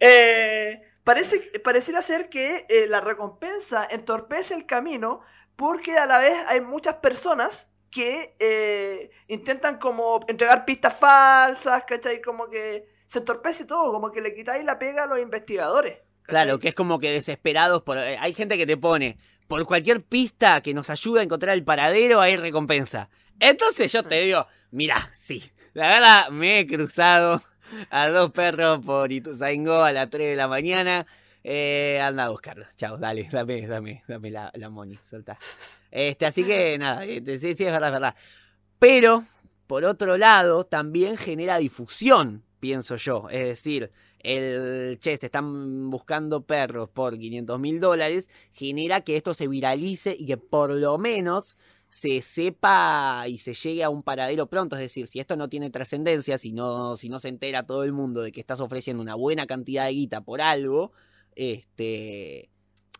[0.00, 5.20] eh, parece, pareciera ser que eh, la recompensa entorpece el camino
[5.56, 12.22] porque a la vez hay muchas personas que eh, intentan como entregar pistas falsas, ¿cachai?
[12.22, 15.98] Como que se entorpece todo, como que le quitáis la pega a los investigadores.
[16.22, 17.98] Claro, que es como que desesperados por.
[17.98, 19.18] eh, Hay gente que te pone.
[19.48, 23.10] Por cualquier pista que nos ayude a encontrar el paradero, hay recompensa.
[23.40, 25.50] Entonces yo te digo, mira, sí.
[25.72, 27.42] La verdad, me he cruzado
[27.90, 31.06] a dos perros por Ituzaingó a las 3 de la mañana.
[31.42, 32.66] Eh, anda a buscarlo.
[32.76, 35.38] Chao, dale, dame, dame, dame la, la money, soltá.
[35.90, 38.14] Este, así que nada, este, sí, sí, es verdad, es verdad.
[38.78, 39.24] Pero,
[39.66, 43.28] por otro lado, también genera difusión, pienso yo.
[43.30, 43.90] Es decir,
[44.22, 50.14] el che, se están buscando perros por 500 mil dólares, genera que esto se viralice
[50.18, 51.56] y que por lo menos
[51.90, 54.76] se sepa y se llegue a un paradero pronto.
[54.76, 57.92] Es decir, si esto no tiene trascendencia, si no, si no se entera todo el
[57.92, 60.92] mundo de que estás ofreciendo una buena cantidad de guita por algo,
[61.34, 62.48] este.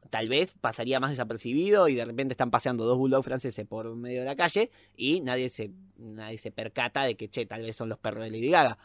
[0.09, 4.21] Tal vez pasaría más desapercibido y de repente están paseando dos bulldogs franceses por medio
[4.21, 7.91] de la calle y nadie se, nadie se percata de que, che, tal vez son
[7.91, 8.79] los perros de Lady Gaga.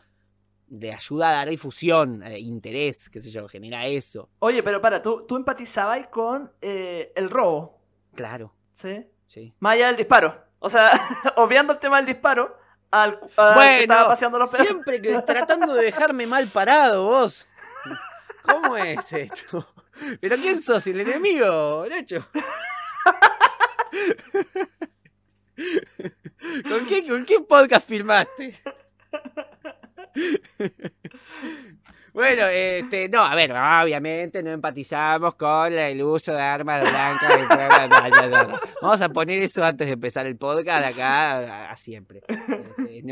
[0.68, 4.30] De ayuda a dar difusión, eh, interés, qué sé yo, genera eso.
[4.40, 7.82] Oye, pero para, tú, tú empatizabas con eh, el robo,
[8.14, 9.06] Claro, ¿sí?
[9.28, 9.54] Sí.
[9.60, 10.44] Más allá del disparo.
[10.60, 10.90] O sea,
[11.36, 12.58] obviando el tema del disparo,
[12.92, 14.68] al, al que estaba paseando los perros.
[14.68, 17.48] Siempre que tratando de dejarme mal parado vos.
[18.44, 19.68] ¿Cómo es esto?
[20.22, 20.86] ¿Pero quién sos?
[20.88, 22.28] ¿El enemigo, Nacho?
[26.70, 28.60] ¿Con qué, ¿Con qué podcast filmaste?
[32.16, 37.30] Bueno, este, no, a ver, obviamente no empatizamos con el uso de armas blancas.
[38.82, 42.22] Vamos a poner eso antes de empezar el podcast acá a, siempre.
[42.30, 43.04] Este,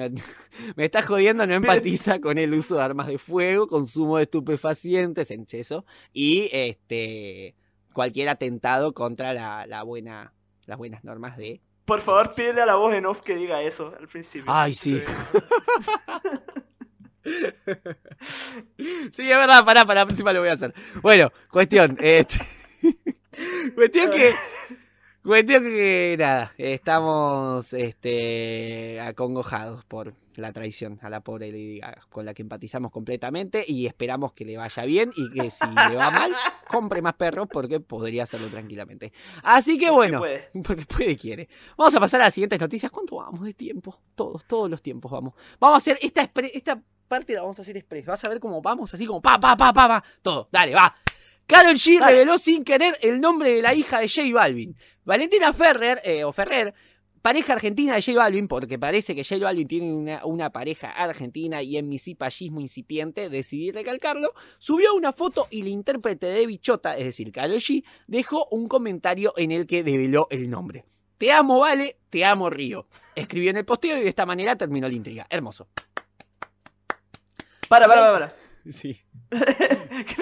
[0.77, 5.31] me está jodiendo, no empatiza con el uso de armas de fuego, consumo de estupefacientes,
[5.31, 7.55] en exceso, y este
[7.91, 10.33] cualquier atentado contra la, buena,
[10.65, 13.93] las buenas normas de por favor, pídele a la voz en off que diga eso
[13.99, 14.45] al principio.
[14.47, 15.03] Ay, sí.
[19.11, 20.73] sí, es verdad, pará, para la próxima lo voy a hacer.
[21.01, 21.97] Bueno, cuestión.
[22.01, 22.37] Este,
[23.75, 24.33] cuestión que.
[25.23, 32.33] Cuestión que nada, estamos este, acongojados por la traición a la pobre Lady con la
[32.33, 36.33] que empatizamos completamente y esperamos que le vaya bien y que si le va mal,
[36.69, 39.13] compre más perros porque podría hacerlo tranquilamente.
[39.43, 41.49] Así que bueno, porque puede, porque puede quiere.
[41.77, 42.91] Vamos a pasar a las siguientes noticias.
[42.91, 43.99] ¿Cuánto vamos de tiempo?
[44.15, 45.33] Todos, todos los tiempos vamos.
[45.59, 48.05] Vamos a hacer esta, esta parte, la vamos a hacer express.
[48.05, 50.03] Vas a ver cómo vamos, así como pa, pa, pa, pa, pa.
[50.21, 50.95] Todo, dale, va.
[51.45, 54.75] Carol G reveló sin querer el nombre de la hija de J Balvin.
[55.03, 56.73] Valentina Ferrer, eh, o Ferrer,
[57.23, 61.77] pareja argentina de J Balvin, porque parece que J Balvin tiene una, pareja argentina y
[61.77, 67.05] en mi cipallismo incipiente decidí recalcarlo, subió una foto y la intérprete de Bichota, es
[67.05, 70.85] decir, Carol G, dejó un comentario en el que develó el nombre.
[71.17, 72.87] Te amo, Vale, te amo, Río.
[73.15, 75.25] Escribió en el posteo y de esta manera terminó la intriga.
[75.29, 75.69] Hermoso.
[77.69, 78.42] Para, para, para, para.
[78.71, 79.01] Sí.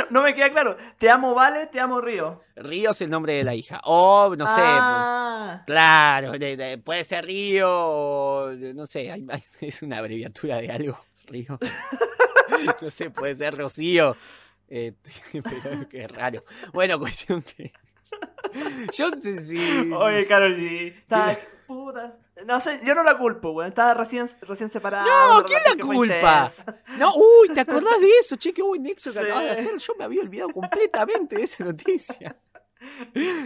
[0.10, 0.75] no, me queda claro.
[0.97, 2.41] Te amo Vale, te amo Río.
[2.56, 3.82] Río es el nombre de la hija.
[3.84, 4.62] O, no sé.
[4.63, 5.63] Ah.
[5.67, 6.34] claro,
[6.84, 8.51] puede ser Río o.
[8.51, 9.13] No sé,
[9.62, 10.97] es una abreviatura de algo.
[11.27, 11.60] Río.
[12.82, 14.15] no sé, puede ser Rocío.
[14.67, 16.43] Este, pero qué raro.
[16.73, 17.71] Bueno, cuestión que.
[18.93, 19.91] Yo sí.
[19.93, 20.93] Oye, Carol G.
[21.67, 22.17] Puta.
[22.45, 23.67] No sé, yo no la culpo, güey.
[23.67, 25.06] Estaba recién, recién separada.
[25.06, 26.49] No, ¿quién la culpa?
[26.97, 28.36] No, uy, ¿te acordás de eso?
[28.36, 29.77] Che, qué buen nexo que acabas de hacer.
[29.77, 32.36] Yo me había olvidado completamente de esa noticia.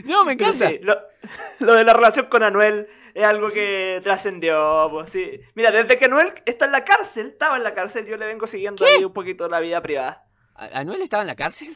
[0.06, 0.70] No, me encanta.
[0.70, 0.96] Sí, lo,
[1.74, 4.88] de la relación con Anuel es algo que trascendió.
[4.90, 5.42] Pues, sí.
[5.56, 8.48] Mira, desde que Anuel está en la cárcel, estaba en la cárcel, yo le vengo
[8.48, 10.26] siguiendo ahí un poquito la vida privada.
[10.56, 11.76] ¿Anuel estaba en la cárcel?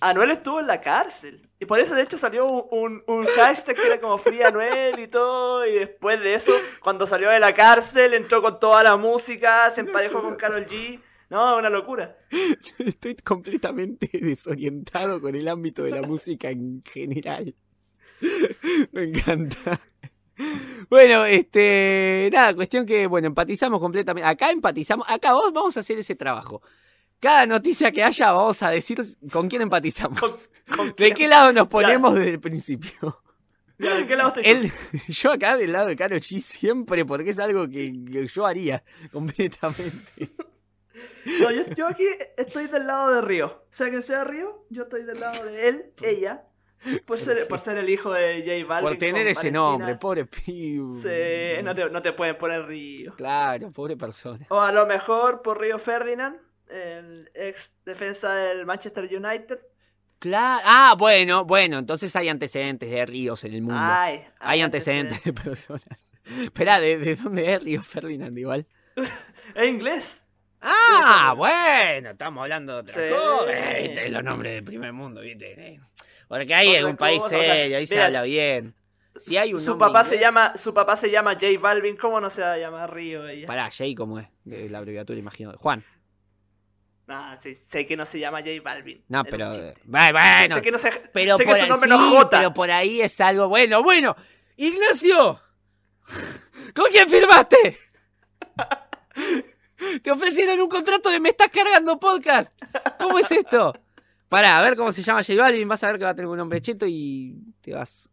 [0.00, 1.48] Anuel estuvo en la cárcel.
[1.60, 5.08] Y por eso, de hecho, salió un, un, hashtag que era como Free Anuel y
[5.08, 5.66] todo.
[5.66, 6.52] Y después de eso,
[6.82, 11.00] cuando salió de la cárcel, entró con toda la música, se emparejó con Carol G.
[11.30, 12.18] No, una locura.
[12.78, 17.54] Estoy completamente desorientado con el ámbito de la música en general.
[18.92, 19.80] Me encanta.
[20.90, 24.28] Bueno, este, nada, cuestión que, bueno, empatizamos completamente.
[24.28, 26.62] Acá empatizamos, acá vamos a hacer ese trabajo.
[27.24, 28.98] Cada noticia que haya vamos a decir
[29.32, 30.50] con quién empatizamos.
[30.94, 33.22] ¿De qué lado nos ponemos desde el principio?
[33.78, 34.34] ¿De qué lado
[35.08, 37.94] Yo acá del lado de Karol G siempre, porque es algo que,
[38.26, 40.28] yo haría completamente.
[41.40, 42.04] No, yo, aquí
[42.36, 43.64] estoy del lado de Río.
[43.70, 46.44] Sea que sea Río, yo estoy del lado de él, ella.
[47.06, 48.90] Por ser, por ser el hijo de J Balvin.
[48.90, 50.90] Por tener ese nombre, pobre piu.
[51.00, 53.14] Sí, no te, no te pueden poner Río.
[53.16, 54.44] Claro, pobre persona.
[54.50, 59.60] O a lo mejor por Río Ferdinand el ex defensa del Manchester United.
[60.18, 60.62] Claro.
[60.64, 63.80] Ah, bueno, bueno, entonces hay antecedentes de ríos en el mundo.
[64.40, 66.12] hay, antecedentes, de personas.
[66.42, 68.66] Espera, ¿de, dónde es Río Ferdinand igual?
[69.54, 70.24] es inglés.
[70.62, 73.52] Ah, bueno, estamos hablando de otra cosa.
[73.82, 74.08] ¿Viste?
[74.08, 75.80] Los nombres del primer mundo, ¿viste?
[76.26, 78.74] Porque ahí es un país serio, ahí se habla bien.
[79.16, 82.30] Si hay un su papá se llama su papá se llama J Balvin, ¿cómo no
[82.30, 83.46] se va a llamar Río ella?
[83.46, 85.52] Pará, J cómo es, la abreviatura imagino.
[85.58, 85.84] Juan.
[87.06, 89.04] Ah, sí, sé que no se llama J Balvin.
[89.08, 89.50] No, pero.
[89.84, 92.30] Bueno, sé que no se, pero sé por, que su nombre no J.
[92.30, 93.82] Pero por ahí es algo bueno.
[93.82, 94.16] Bueno,
[94.56, 95.40] Ignacio,
[96.74, 97.78] ¿con quién firmaste?
[100.02, 102.54] Te ofrecieron un contrato de me estás cargando podcast.
[102.98, 103.72] ¿Cómo es esto?
[104.28, 105.68] Pará, a ver cómo se llama J Balvin.
[105.68, 108.10] Vas a ver que va a tener un nombre cheto y te vas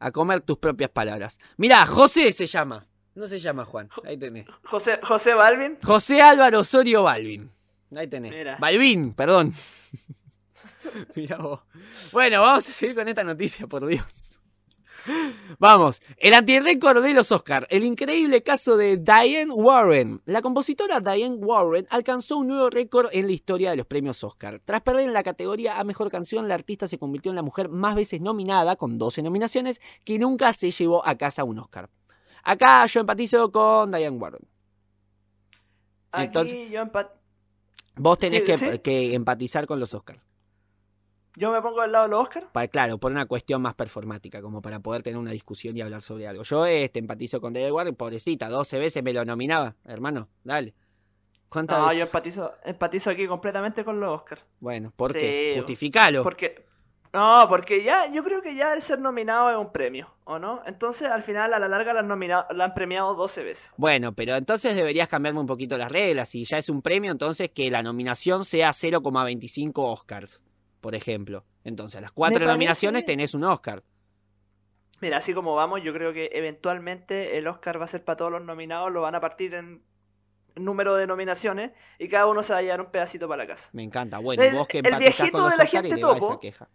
[0.00, 1.38] a comer tus propias palabras.
[1.56, 2.88] Mirá, José se llama.
[3.14, 3.88] No se llama Juan.
[4.04, 4.46] Ahí tenés.
[4.64, 5.78] José, José Balvin.
[5.82, 7.52] José Álvaro Osorio Balvin.
[7.96, 8.58] Ahí tenés.
[8.58, 9.52] Balvin, perdón.
[11.14, 11.60] Mira vos.
[12.12, 14.38] Bueno, vamos a seguir con esta noticia, por Dios.
[15.58, 20.22] Vamos, el antirécord de los Oscars, el increíble caso de Diane Warren.
[20.26, 24.60] La compositora Diane Warren alcanzó un nuevo récord en la historia de los premios Oscar.
[24.64, 27.68] Tras perder en la categoría a mejor canción, la artista se convirtió en la mujer
[27.68, 31.90] más veces nominada, con 12 nominaciones, que nunca se llevó a casa un Oscar.
[32.44, 34.46] Acá yo empatizo con Diane Warren.
[36.12, 37.21] Aquí yo empatizo
[37.96, 38.42] Vos tenés
[38.80, 40.20] que, empatizar con los Oscars.
[41.34, 42.52] Yo me pongo del lado de los Oscar.
[42.52, 46.02] Pa- claro, por una cuestión más performática, como para poder tener una discusión y hablar
[46.02, 46.42] sobre algo.
[46.42, 50.74] Yo este, empatizo con David Warren, pobrecita, 12 veces me lo nominaba, hermano, dale.
[51.48, 51.98] ¿Cuántas No, veces?
[51.98, 54.38] yo empatizo, empatizo aquí completamente con los Oscar.
[54.60, 55.54] Bueno, ¿por Sí, qué?
[55.56, 56.22] Justificalo.
[56.22, 56.66] Porque.
[57.12, 60.62] No, porque ya, yo creo que ya el ser nominado es un premio, ¿o no?
[60.64, 63.70] Entonces, al final, a la larga, la han, nominado, la han premiado 12 veces.
[63.76, 66.30] Bueno, pero entonces deberías cambiarme un poquito las reglas.
[66.30, 70.42] Si ya es un premio, entonces que la nominación sea 0,25 Oscars,
[70.80, 71.44] por ejemplo.
[71.64, 73.82] Entonces, a las cuatro nominaciones tenés un Oscar.
[75.02, 78.30] Mira, así como vamos, yo creo que eventualmente el Oscar va a ser para todos
[78.32, 79.82] los nominados, lo van a partir en
[80.54, 83.68] número de nominaciones y cada uno se va a llevar un pedacito para la casa.
[83.72, 84.18] Me encanta.
[84.18, 86.38] Bueno, El- vos que el viejito con los de la Oscars y gente topo, esa
[86.40, 86.68] queja.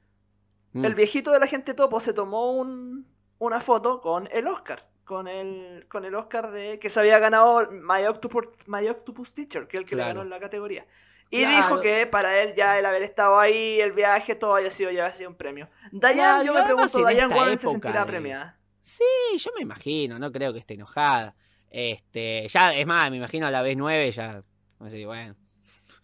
[0.80, 0.86] Mm.
[0.86, 3.08] El viejito de la gente topo se tomó un,
[3.40, 4.88] una foto con el Oscar.
[5.06, 9.66] Con el, con el Oscar de que se había ganado My Octopus, My Octopus Teacher,
[9.68, 10.08] que es el que Claro.
[10.10, 10.86] le ganó en la categoría.
[11.30, 11.56] Y Claro.
[11.56, 15.10] dijo que para él ya el haber estado ahí, el viaje, todo haya sido ya
[15.12, 15.70] sido un premio.
[15.94, 18.58] Dayan, Claro, yo me pregunto, ¿Dayan Warren se sentirá de- premiada?
[18.82, 19.04] Sí,
[19.38, 21.36] yo me imagino, no creo que esté enojada.
[21.70, 24.44] Este, ya, es más, me imagino a la vez 9 ya.
[24.80, 25.36] Así, bueno.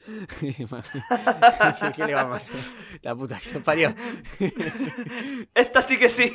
[1.96, 2.60] ¿Qué, le vamos a hacer?
[3.02, 3.94] La puta que lo parió.
[5.56, 6.32] Esta sí que sí.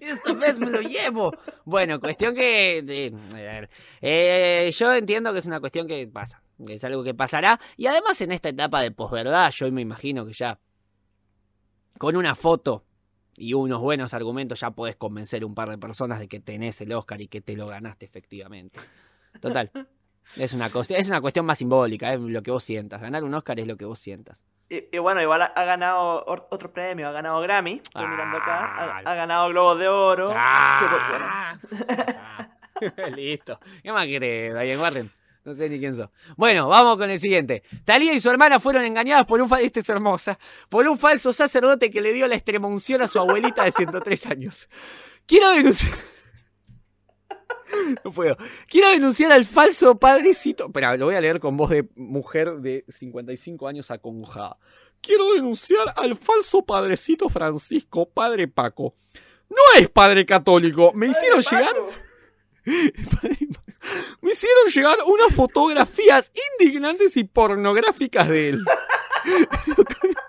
[0.00, 1.32] Esta vez me lo llevo.
[1.64, 3.12] Bueno, cuestión que.
[3.34, 3.68] a
[4.00, 6.42] eh, yo entiendo que es una cuestión que pasa.
[6.66, 7.58] que es algo que pasará.
[7.76, 10.58] Y además, en esta etapa de posverdad, yo me imagino que ya.
[11.98, 12.84] Con una foto
[13.36, 16.92] y unos buenos argumentos, ya podés convencer un par de personas de que tenés el
[16.92, 18.80] Oscar y que te lo ganaste efectivamente.
[19.40, 19.70] Total.
[20.36, 23.00] Es una, cuestión, es una cuestión más simbólica, es lo que vos sientas.
[23.00, 24.44] Ganar un Oscar es lo que vos sientas.
[24.68, 28.72] Y, y bueno, igual ha, ha ganado otro premio, ha ganado Grammy, estoy mirando acá,
[28.76, 29.02] Ah.
[29.04, 30.26] ha, ha ganado Globos de Oro.
[30.26, 31.56] bueno, ¡Ah!
[33.16, 33.58] Listo.
[33.82, 35.10] ¿Qué más querés, Diane Warren?
[35.44, 36.08] No sé ni quién sos.
[36.36, 37.62] Bueno, vamos con el siguiente.
[37.84, 40.38] Talía y su hermana fueron engañadas por un Esta es hermosa.
[40.70, 44.68] Por un falso sacerdote que le dio la extremunción a su abuelita de 103 años.
[45.26, 45.92] Quiero denunciar.
[48.04, 48.36] No puedo.
[48.68, 50.66] Quiero denunciar al falso padrecito.
[50.66, 54.58] Espera, lo voy a leer con voz de mujer de 55 años acongojada.
[55.00, 58.94] Quiero denunciar al falso padrecito Francisco, padre Paco.
[59.48, 60.92] No es padre católico.
[60.94, 61.74] Me hicieron llegar.
[64.22, 68.64] Me hicieron llegar unas fotografías indignantes y pornográficas de él.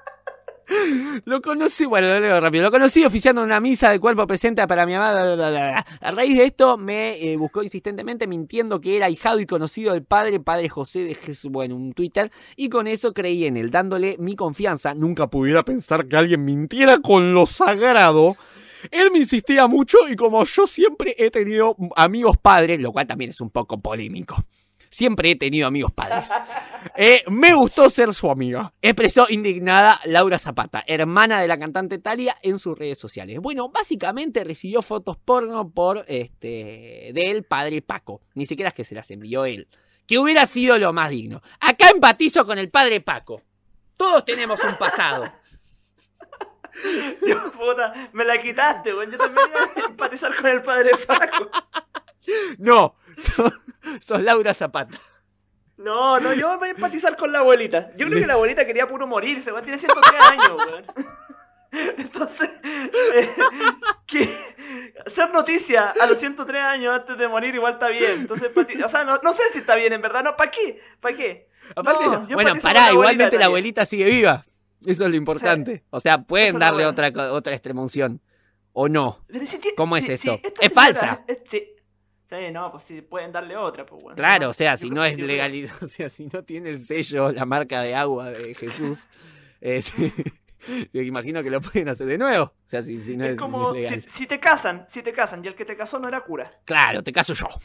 [1.25, 2.63] Lo conocí, bueno, lo leo rápido.
[2.63, 5.85] Lo conocí oficiando una misa de cuerpo presente para mi amada.
[6.01, 10.03] A raíz de esto me eh, buscó insistentemente mintiendo que era hijado y conocido del
[10.03, 12.31] padre, padre José de Jesús, bueno, un Twitter.
[12.55, 14.93] Y con eso creí en él, dándole mi confianza.
[14.93, 18.35] Nunca pudiera pensar que alguien mintiera con lo sagrado.
[18.91, 23.29] Él me insistía mucho y como yo siempre he tenido amigos padres, lo cual también
[23.29, 24.35] es un poco polémico.
[24.95, 26.29] Siempre he tenido amigos padres.
[26.95, 28.73] Eh, me gustó ser su amiga.
[28.81, 33.39] Expresó indignada Laura Zapata, hermana de la cantante Talia, en sus redes sociales.
[33.41, 38.21] Bueno, básicamente recibió fotos porno por este del padre Paco.
[38.35, 39.67] Ni siquiera es que se las envió él.
[40.07, 41.41] Que hubiera sido lo más digno.
[41.59, 43.41] Acá empatizo con el padre Paco.
[43.97, 45.29] Todos tenemos un pasado.
[47.21, 49.11] Dios, puta, me la quitaste, weón.
[49.11, 51.49] Yo también iba a empatizar con el padre Paco.
[52.59, 52.95] No,
[53.35, 53.53] sos,
[54.01, 54.97] sos Laura Zapata.
[55.77, 57.91] No, no, yo voy a empatizar con la abuelita.
[57.97, 59.63] Yo creo que la abuelita quería puro morirse, weón.
[59.63, 60.85] Tiene 103 años, weón.
[61.97, 62.49] Entonces,
[63.15, 63.29] eh,
[64.07, 64.29] que
[65.07, 68.21] ser noticia a los 103 años antes de morir igual está bien.
[68.21, 70.37] Entonces, o sea, no, no sé si está bien en verdad, ¿no?
[70.37, 70.79] ¿Para qué?
[71.01, 71.49] ¿Para qué?
[71.75, 74.45] Aparte, No, bueno, pará, la igualmente la abuelita sigue viva.
[74.85, 75.83] Eso es lo importante.
[75.89, 78.21] O sea, pueden darle otra, otra extremunción.
[78.71, 79.17] ¿O no?
[79.45, 80.39] Si ¿Cómo es esto?
[80.41, 81.23] si Es señora- falsa.
[81.27, 81.63] es-
[82.29, 82.51] sí.
[82.51, 84.15] No, pues sí, pueden darle otra, pues bueno.
[84.15, 87.45] Claro, o sea, si no es legalizado, o sea, si no tiene el sello, la
[87.45, 89.05] marca de agua de Jesús,
[89.61, 90.11] este,
[90.93, 92.45] imagino que lo pueden hacer de nuevo.
[92.45, 94.09] O sea, si, si no es, Es como si es si, legal.
[94.09, 96.51] si te casan, si te casan y el que te casó no era cura.
[96.65, 97.47] Claro, te caso yo.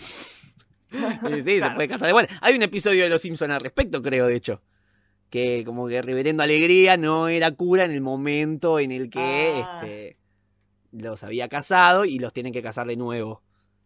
[1.45, 2.35] Sí, se puede casar de vuelta.
[2.41, 4.61] Hay un episodio de Los Simpsons al respecto, creo, de hecho.
[5.31, 9.21] Que como que Reverendo Alegría no era cura en el momento en el que
[9.65, 9.79] Ah.
[9.85, 10.19] este,
[10.91, 13.41] los había casado y los tienen que casar de nuevo.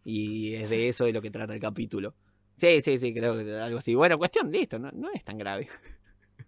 [0.05, 2.13] Y es de eso de lo que trata el capítulo.
[2.57, 3.95] Sí, sí, sí, creo que algo así.
[3.95, 5.67] Bueno, cuestión, listo, no, no es tan grave.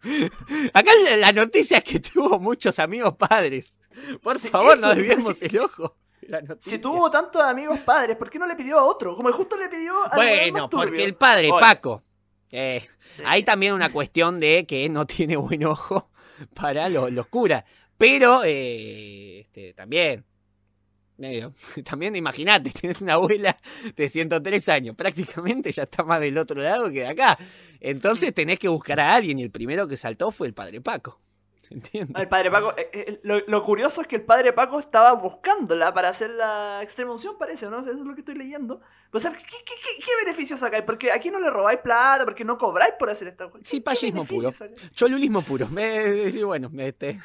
[0.73, 3.79] Acá la- noticia es que tuvo muchos amigos padres.
[4.21, 5.97] Por favor, no desviemos el ojo.
[6.21, 6.41] la.
[6.59, 9.15] Si tuvo tantos amigos padres, ¿por qué no le pidió a otro?
[9.15, 11.59] Como justo le pidió a Bueno, porque el padre Oye.
[11.59, 12.03] Paco.
[12.51, 13.23] eh, Sí.
[13.25, 16.11] Hay también una cuestión de que no tiene buen ojo
[16.53, 17.63] para los, los curas.
[17.97, 20.23] Pero eh, este, también.
[21.17, 21.53] Medio,
[21.89, 23.57] también imagínate, tienes una abuela
[23.95, 27.37] de 103 años, prácticamente ya está más del otro lado que de acá.
[27.79, 31.19] Entonces tenés que buscar a alguien y el primero que saltó fue el padre Paco.
[31.69, 32.15] ¿entiendes?
[32.21, 35.93] El padre Paco, eh, eh, lo, lo curioso es que el padre Paco estaba buscándola
[35.93, 37.79] para hacer la extrema unción, parece, ¿no?
[37.79, 38.79] Eso es lo que estoy leyendo.
[39.11, 40.83] O sea, ¿qué, qué, qué, qué beneficios sacáis?
[40.85, 43.47] Porque aquí no le robáis plata, porque no cobráis por hacer esta.
[43.47, 44.49] Sí, ¿Qué- qué payismo puro.
[44.51, 44.91] sacáis?
[44.91, 45.67] Cholulismo puro.
[45.67, 47.19] Me, sí, bueno, este.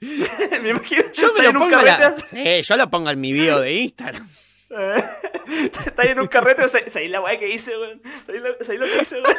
[0.62, 1.02] me imagino.
[1.12, 3.60] Yo me lo un pongo en carrete la- Sí, yo lo pongo en mi video
[3.60, 4.28] de Instagram.
[4.70, 5.04] Eh,
[5.86, 8.02] Estáis en un carrete, ¿sabéis la weá que hice, weón?
[8.26, 8.42] ¿Sabéis
[8.80, 9.36] lo, que hice, weón?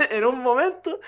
[0.10, 0.98] en un momento,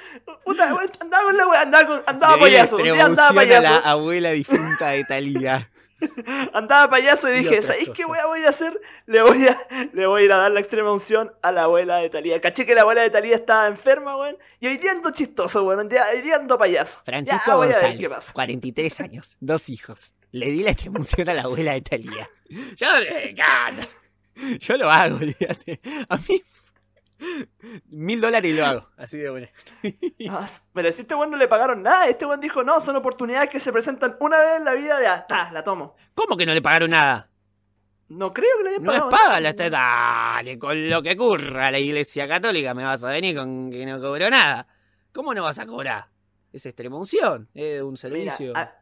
[0.45, 3.41] puta, weón, andaba con la weá, andaba, con, andaba payaso, un día andaba a la
[3.41, 5.71] payaso, abuela difunta de Talía.
[6.53, 8.79] andaba payaso y dije, ¿sabéis qué weá voy a hacer?
[9.07, 9.59] Le voy a,
[9.93, 12.41] le voy a ir a dar la extrema unción a la abuela de Talía.
[12.41, 15.81] Caché que la abuela de Talía estaba enferma, weón, y hoy día ando chistoso, weón,
[15.81, 17.01] hoy día, hoy día ando payaso.
[17.05, 18.33] Francisco ya, González, pasa.
[18.33, 20.13] 43 años, dos hijos.
[20.33, 22.29] Le di la extremaunción a la abuela de Talía.
[22.77, 23.83] Yo le gano.
[24.59, 25.81] Yo lo hago, olvídate.
[26.09, 26.43] A mí.
[27.89, 28.89] Mil dólares y lo hago.
[28.97, 29.49] Así de bueno.
[30.31, 33.49] Ah, pero si este weón no le pagaron nada, este weón dijo, no, son oportunidades
[33.51, 35.97] que se presentan una vez en la vida, ya, ta, la tomo.
[36.15, 37.31] ¿Cómo que no le pagaron nada?
[38.09, 39.11] No creo que le hayan No les pagado.
[39.11, 39.41] paga nada.
[39.41, 43.37] la esta- Dale, con lo que ocurra a la iglesia católica me vas a venir
[43.37, 44.69] con que no cobró nada.
[45.13, 46.07] ¿Cómo no vas a cobrar?
[46.53, 48.53] Es extremunción, es un Mira, servicio.
[48.55, 48.73] ah,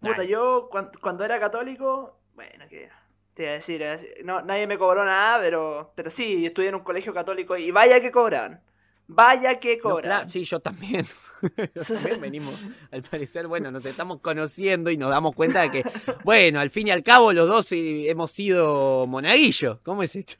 [0.00, 2.88] puta, yo cuan- cuando, era católico, bueno, que
[3.34, 3.82] te iba a decir,
[4.24, 8.00] no, nadie me cobró nada, pero, pero sí, estudié en un colegio católico y vaya
[8.00, 8.62] que cobraban.
[9.08, 10.02] Vaya que No, cobran.
[10.04, 11.06] claro, sí, yo también.
[11.74, 12.54] Yo también venimos,
[12.92, 15.82] al parecer, bueno, nos estamos conociendo y nos damos cuenta de que,
[16.24, 19.80] bueno, al fin y al cabo los dos eh, hemos sido monaguillos.
[19.82, 20.34] ¿Cómo es esto?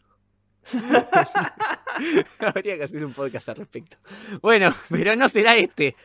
[2.38, 3.96] Habría que hacer un podcast al respecto.
[4.40, 5.96] Bueno, pero no será este.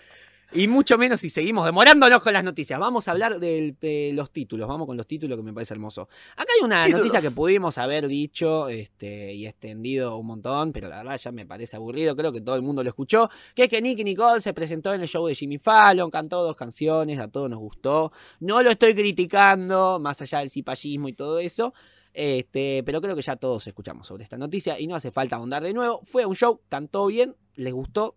[0.53, 2.79] Y mucho menos si seguimos demorándonos con las noticias.
[2.79, 4.67] Vamos a hablar del- de los títulos.
[4.67, 6.07] Vamos con los títulos que me parece hermoso.
[6.37, 7.05] Acá hay una Títulos.
[7.05, 11.45] noticia que pudimos haber dicho este, y extendido un montón, pero la verdad ya me
[11.45, 12.15] parece aburrido.
[12.15, 13.29] Creo que todo el mundo lo escuchó.
[13.53, 16.55] Que es que Nicky Nicole se presentó en el show de Jimmy Fallon, cantó dos
[16.55, 18.13] canciones, a todos nos gustó.
[18.39, 21.73] No lo estoy criticando, más allá del cipallismo y todo eso.
[22.13, 25.61] Este, pero creo que ya todos escuchamos sobre esta noticia y no hace falta ahondar
[25.61, 26.01] de nuevo.
[26.05, 28.15] Fue un show, cantó bien, les gustó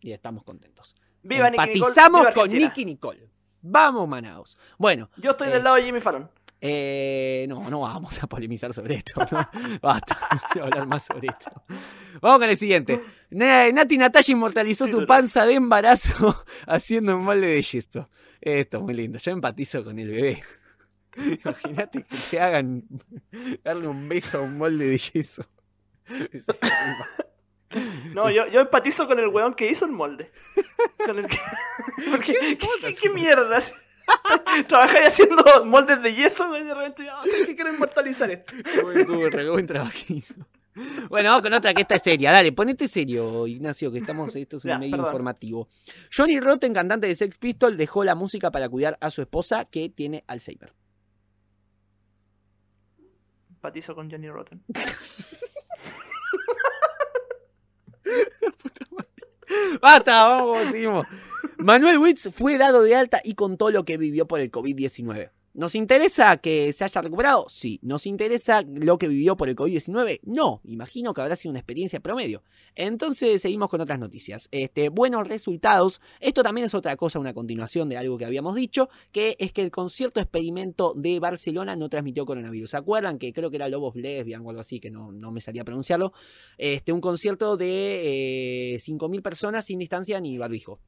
[0.00, 0.94] y estamos contentos.
[1.28, 2.50] Viva Nicky Nicole, Empatizamos viva con.
[2.50, 3.28] Nicky Nicole.
[3.62, 4.58] Vamos, Manaos.
[4.78, 6.30] Bueno, Yo estoy Eh, del lado de Jimmy Fallon.
[6.60, 9.20] eh, no, no vamos a polemizar sobre esto.
[9.30, 9.48] ¿no?
[9.82, 11.50] Basta, no quiero hablar más sobre esto.
[12.20, 13.00] Vamos con el siguiente.
[13.30, 18.08] Na- Nati Natalia inmortalizó su panza de embarazo haciendo un molde de yeso.
[18.40, 19.18] Esto es muy lindo.
[19.18, 20.42] Yo empatizo con el bebé.
[21.44, 22.84] Imagínate que te hagan
[23.64, 25.44] darle un beso a un molde de yeso.
[28.14, 30.30] No, yo, yo empatizo con el weón que hizo el molde.
[31.04, 31.38] Con el que...
[32.10, 33.58] Porque, ¿qué, ¿Cómo se qué- qué mierda?
[34.68, 38.54] Trabajáis haciendo moldes de yeso y de repente, ah, sí, que quiero inmortalizar esto.
[38.82, 40.34] Buen curro, qué buen trabajito.
[41.10, 42.30] Bueno, vamos con otra que esta es seria.
[42.32, 45.06] Dale, ponete serio, Ignacio, que estamos, esto es un Ya, medio perdón.
[45.08, 45.68] informativo.
[46.16, 49.90] Johnny Rotten, cantante de Sex Pistol, dejó la música para cuidar a su esposa que
[49.90, 50.72] tiene Alzheimer.
[53.50, 54.62] Empatizo con Johnny Rotten.
[59.80, 60.28] ¡Basta!
[60.28, 61.06] Vamos, seguimos.
[61.58, 65.30] Manuel Witz fue dado de alta y contó lo que vivió por el COVID-19.
[65.58, 67.46] ¿Nos interesa que se haya recuperado?
[67.48, 67.80] Sí.
[67.82, 70.20] ¿Nos interesa lo que vivió por el COVID-19?
[70.22, 70.60] No.
[70.62, 72.44] Imagino que habrá sido una experiencia promedio.
[72.76, 74.46] Entonces seguimos con otras noticias.
[74.52, 76.00] Este, buenos resultados.
[76.20, 79.62] Esto también es otra cosa, una continuación de algo que habíamos dicho, que es que
[79.62, 82.70] el concierto experimento de Barcelona no transmitió coronavirus.
[82.70, 85.40] ¿Se acuerdan que creo que era Lobos Lesbian o algo así, que no, no me
[85.40, 86.12] salía a pronunciarlo?
[86.56, 90.78] Este, un concierto de eh, 5.000 personas sin distancia ni barbijo.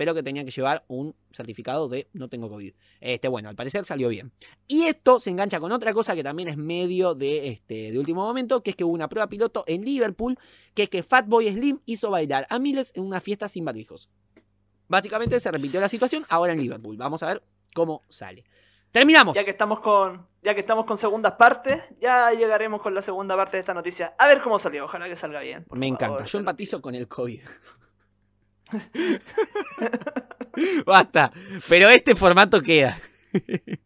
[0.00, 2.72] Pero que tenían que llevar un certificado de no tengo COVID.
[3.02, 4.32] Este, bueno, al parecer salió bien.
[4.66, 8.22] Y esto se engancha con otra cosa que también es medio de, este, de último
[8.22, 10.38] momento, que es que hubo una prueba piloto en Liverpool,
[10.72, 14.08] que es que Fatboy Slim hizo bailar a miles en una fiesta sin barbijos.
[14.88, 16.96] Básicamente se repitió la situación ahora en Liverpool.
[16.96, 17.42] Vamos a ver
[17.74, 18.46] cómo sale.
[18.92, 19.34] Terminamos.
[19.36, 23.36] Ya que estamos con, ya que estamos con segundas partes, ya llegaremos con la segunda
[23.36, 24.14] parte de esta noticia.
[24.18, 25.58] A ver cómo salió, ojalá que salga bien.
[25.58, 26.24] Me favor, encanta.
[26.24, 27.42] Yo empatizo con el COVID.
[30.86, 31.32] Basta.
[31.68, 32.98] Pero este formato queda.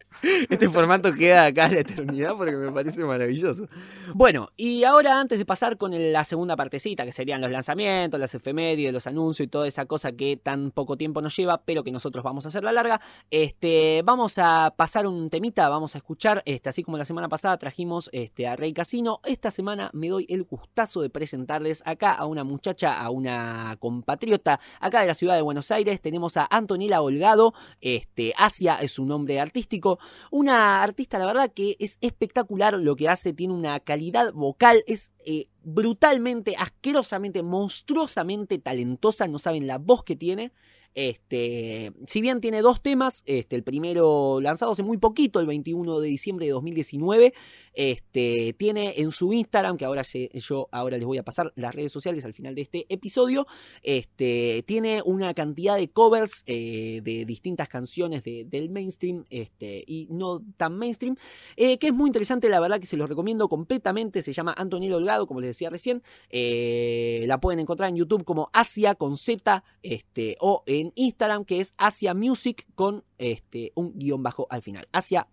[0.49, 3.68] Este formato queda acá a la eternidad porque me parece maravilloso.
[4.14, 8.35] Bueno, y ahora antes de pasar con la segunda partecita, que serían los lanzamientos, las
[8.35, 11.93] efemérides, los anuncios y toda esa cosa que tan poco tiempo nos lleva, pero que
[11.93, 13.01] nosotros vamos a hacer la larga,
[13.31, 17.57] este, vamos a pasar un temita, vamos a escuchar, este, así como la semana pasada
[17.59, 22.27] trajimos este, a Rey Casino, esta semana me doy el gustazo de presentarles acá a
[22.27, 27.03] una muchacha, a una compatriota, acá de la ciudad de Buenos Aires, tenemos a Antonella
[27.03, 29.99] Holgado, este, Asia es su nombre artístico,
[30.31, 35.12] una artista, la verdad, que es espectacular lo que hace, tiene una calidad vocal, es
[35.25, 40.53] eh, brutalmente, asquerosamente, monstruosamente talentosa, no saben la voz que tiene.
[40.95, 45.99] Este, si bien tiene dos temas, este, el primero lanzado hace muy poquito, el 21
[45.99, 47.34] de diciembre de 2019,
[47.74, 50.03] este, tiene en su Instagram, que ahora
[50.34, 53.47] yo ahora les voy a pasar las redes sociales al final de este episodio,
[53.82, 60.40] este, tiene una cantidad de covers eh, de distintas canciones del mainstream este, y no
[60.57, 61.16] tan mainstream,
[61.57, 64.97] eh, que es muy interesante, la verdad que se los recomiendo completamente, se llama Antonio
[64.97, 69.64] Holgado, como les decía recién, eh, la pueden encontrar en YouTube como Asia con Z
[69.82, 74.89] este, o en Instagram que es Asia Music con este, un guion bajo al final.
[74.93, 75.28] Asia,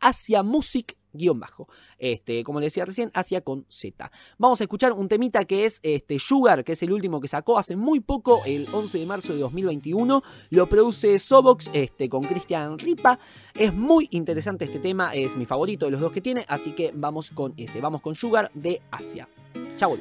[0.00, 1.68] Asia Music guion bajo.
[1.98, 4.10] Este, como les decía recién, Asia con Z.
[4.38, 7.58] Vamos a escuchar un temita que es este, Sugar, que es el último que sacó
[7.58, 10.22] hace muy poco, el 11 de marzo de 2021.
[10.50, 13.18] Lo produce Sobox este, con Cristian Ripa.
[13.54, 16.92] Es muy interesante este tema, es mi favorito de los dos que tiene, así que
[16.94, 17.80] vamos con ese.
[17.80, 19.28] Vamos con Sugar de Asia.
[19.76, 19.96] Chao.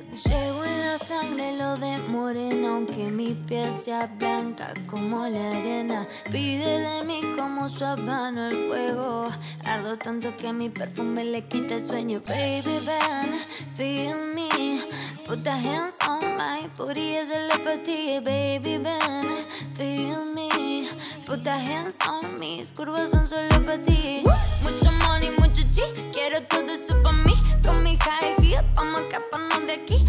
[0.97, 6.07] Sangre lo de morena, aunque mi piel sea blanca como la arena.
[6.31, 9.29] Pide de mí como su habano el fuego.
[9.63, 12.21] Ardo tanto que mi perfume le quita el sueño.
[12.27, 13.39] Baby, ven,
[13.75, 14.81] feel me.
[15.25, 18.21] Put the hands on my booty, es el empatía.
[18.21, 19.37] Baby, ven,
[19.75, 20.87] feel me.
[21.25, 24.23] Put the hands on me, curvas son solo para ti.
[24.63, 27.33] Mucho money, mucho G, quiero todo eso para mí.
[27.63, 30.06] Con mi high heel, vamos a escaparnos de aquí.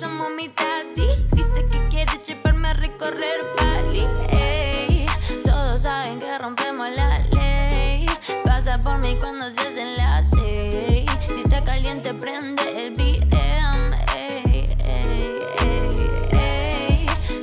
[0.00, 1.06] Llamo mi daddy.
[1.32, 4.06] Dice que quiere llevarme a recorrer Bali.
[5.44, 8.06] Todos saben que rompemos la ley.
[8.44, 11.10] Pasa por mí cuando se seis.
[11.28, 13.96] Si está caliente, prende el BM.
[14.14, 14.76] Ey.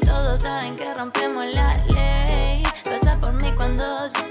[0.06, 2.64] Todos saben que rompemos la ley.
[2.84, 4.24] Pasa por mí cuando se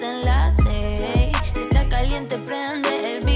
[0.62, 1.37] seis.
[1.55, 3.30] Si está caliente, prende el BM.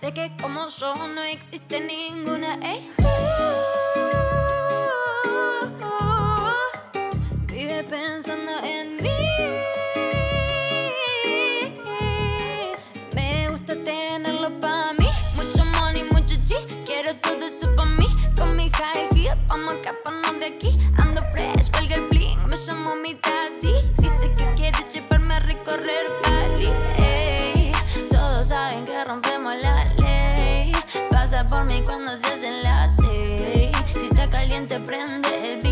[0.00, 2.54] De que como yo no existe ninguna.
[2.62, 2.90] Ey.
[7.46, 9.10] Vive pensando en mí.
[13.14, 15.08] Me gusta tenerlo para mí.
[15.36, 16.56] Mucho money, mucho G.
[16.86, 18.06] Quiero todo eso para mí.
[18.36, 20.79] Con mi high heel, vamos a escaparnos de aquí.
[31.50, 32.38] Por mí cuando se
[32.96, 33.76] seis.
[33.94, 35.69] Si está caliente, prende el BM.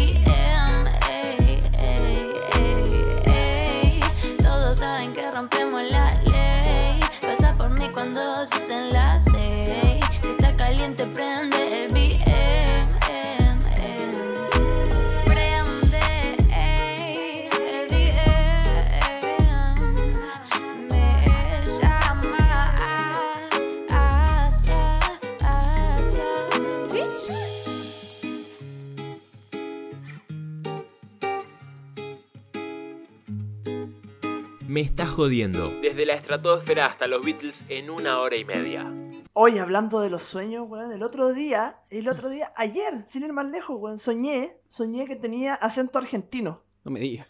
[34.79, 35.71] Me está jodiendo.
[35.83, 38.87] Desde la estratosfera hasta los Beatles en una hora y media.
[39.33, 43.33] Hoy hablando de los sueños, weón, el otro día, el otro día, ayer, sin ir
[43.33, 46.63] más lejos, weón, soñé, soñé que tenía acento argentino.
[46.85, 47.29] No me digas.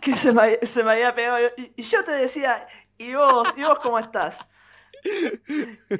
[0.00, 1.38] Que se me, se me había pegado.
[1.58, 3.48] Y, y yo te decía, ¿y vos?
[3.58, 4.48] ¿Y vos cómo estás?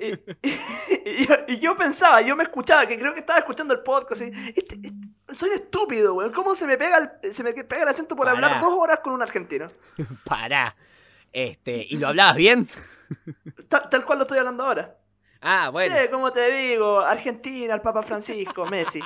[1.06, 4.22] Y, yo, y yo pensaba, yo me escuchaba, que creo que estaba escuchando el podcast.
[4.22, 4.24] y,
[4.56, 4.92] este- este-
[5.34, 6.32] soy estúpido, weón.
[6.32, 8.36] ¿Cómo se me pega el, se me pega el acento por Pará.
[8.36, 9.66] hablar dos horas con un argentino?
[10.24, 10.74] Pará.
[11.32, 12.68] Este, ¿y lo hablabas bien?
[13.68, 14.96] Tal, tal cual lo estoy hablando ahora.
[15.40, 15.94] Ah, bueno.
[15.94, 19.00] Sí, como te digo, Argentina, el Papa Francisco, Messi.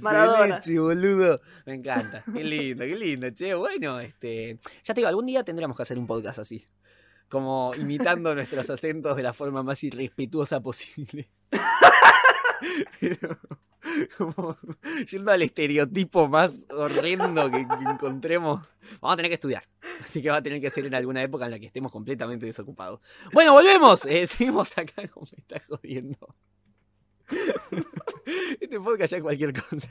[0.00, 0.60] Maradona.
[0.66, 1.40] Boludo.
[1.66, 2.22] Me encanta.
[2.32, 3.54] Qué lindo, qué lindo, che.
[3.54, 4.58] Bueno, este.
[4.82, 6.66] Ya te digo, algún día tendremos que hacer un podcast así.
[7.28, 11.28] Como imitando nuestros acentos de la forma más irrespetuosa posible.
[13.00, 13.38] Pero,
[14.16, 14.56] como
[15.10, 18.66] yendo al estereotipo más horrendo que, encontremos.
[19.00, 19.64] Vamos a tener que estudiar.
[20.02, 22.46] Así que va a tener que ser en alguna época en la que estemos completamente
[22.46, 23.00] desocupados.
[23.32, 24.04] Bueno, volvemos.
[24.06, 26.34] Eh, seguimos acá como me está jodiendo.
[28.60, 29.88] Este podcast ya es cualquier cosa.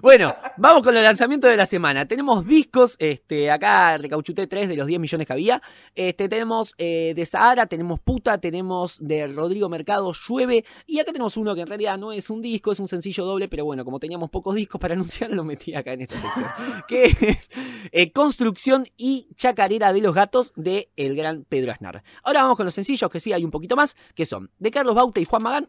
[0.00, 2.06] Bueno, vamos con el lanzamiento de la semana.
[2.06, 5.62] Tenemos discos, este, acá recauchuté 3 de los 10 millones que había.
[5.94, 10.64] Este, tenemos eh, de Sahara, tenemos Puta, tenemos de Rodrigo Mercado, Llueve.
[10.86, 13.48] Y acá tenemos uno que en realidad no es un disco, es un sencillo doble,
[13.48, 16.48] pero bueno, como teníamos pocos discos para anunciar, lo metí acá en esta sección.
[16.88, 17.50] que es
[17.92, 22.02] eh, Construcción y Chacarera de los Gatos de el gran Pedro Aznar.
[22.22, 24.94] Ahora vamos con los sencillos, que sí hay un poquito más, que son de Carlos
[24.94, 25.68] Bauta y Juan Magán,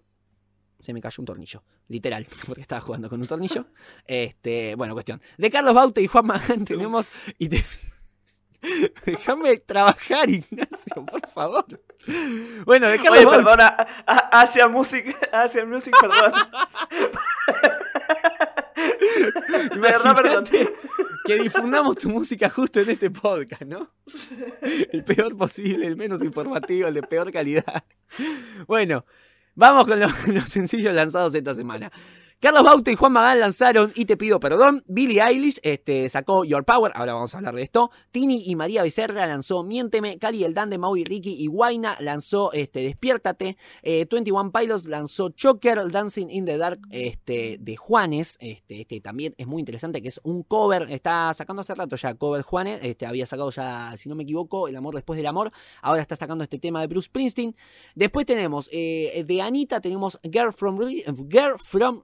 [0.79, 1.63] se me cayó un tornillo.
[1.87, 3.67] Literal, porque estaba jugando con un tornillo.
[4.05, 5.21] Este, bueno, cuestión.
[5.37, 7.15] De Carlos Baute y Juan Magán tenemos.
[7.37, 7.63] Y te-
[9.05, 11.65] Déjame trabajar, Ignacio, por favor.
[12.65, 13.43] Bueno, de Carlos Oye, Baute.
[13.43, 13.67] perdona,
[14.31, 16.31] Asia Music, Asia Music, perdón.
[19.79, 20.45] Verdad, perdón.
[21.25, 23.91] Que difundamos tu música justo en este podcast, ¿no?
[24.91, 27.83] El peor posible, el menos informativo, el de peor calidad.
[28.67, 29.05] Bueno,
[29.57, 31.91] vamos con los, los sencillos lanzados esta semana.
[32.39, 34.83] Carlos Baute y Juan Magán lanzaron Y Te Pido Perdón.
[34.85, 36.91] Billie Eilish este, sacó Your Power.
[36.93, 37.89] Ahora vamos a hablar de esto.
[38.11, 40.19] Tini y María Becerra lanzó Miénteme.
[40.19, 43.57] Cali El Dan de Maui Ricky y Guaina lanzó este, Despiértate.
[43.81, 45.89] Eh, 21 Pilots lanzó Choker.
[45.89, 48.37] Dancing in the Dark este, de Juanes.
[48.39, 50.91] Este, este también es muy interesante que es un cover.
[50.91, 52.81] Está sacando hace rato ya cover Juanes.
[53.03, 55.51] Había sacado ya, si no me equivoco, El Amor Después del Amor.
[55.81, 57.55] Ahora está sacando este tema de Bruce Springsteen.
[57.95, 62.03] Después tenemos eh, de Anita, tenemos Girl from, Girl from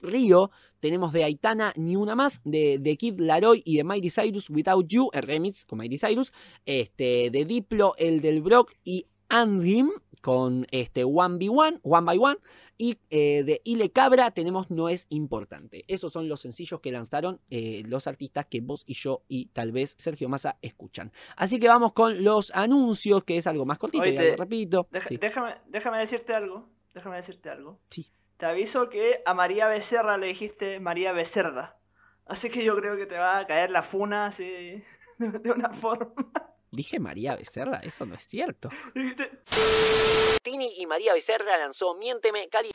[0.80, 4.88] tenemos de Aitana Ni Una Más, de, de Kid Laroi y de Miley Cyrus Without
[4.88, 6.32] You, el remix con Miley Cyrus,
[6.66, 9.90] este, de Diplo, el del Brock y Andim
[10.22, 12.38] con este One by One, One by One,
[12.78, 15.84] y eh, de Ile Cabra tenemos No es importante.
[15.88, 19.72] Esos son los sencillos que lanzaron eh, los artistas que vos y yo y tal
[19.74, 21.12] vez Sergio Massa escuchan.
[21.36, 24.44] Así que vamos con los anuncios, que es algo más cortito, Oye, y te- algo
[24.44, 24.88] repito.
[24.92, 25.18] Deja- Sí.
[25.18, 26.70] déjame, déjame decirte algo.
[26.94, 27.80] Déjame decirte algo.
[27.90, 28.08] Sí.
[28.44, 31.80] Te aviso que a María Becerra le dijiste María Becerda.
[32.26, 34.86] Así que yo creo que te va a caer la funa así de,
[35.40, 36.14] de una forma.
[36.70, 38.68] Dije María Becerra, eso no es cierto.
[38.94, 39.32] Dijiste,
[40.42, 42.72] Tini y María Becerra lanzó Miénteme, Cali.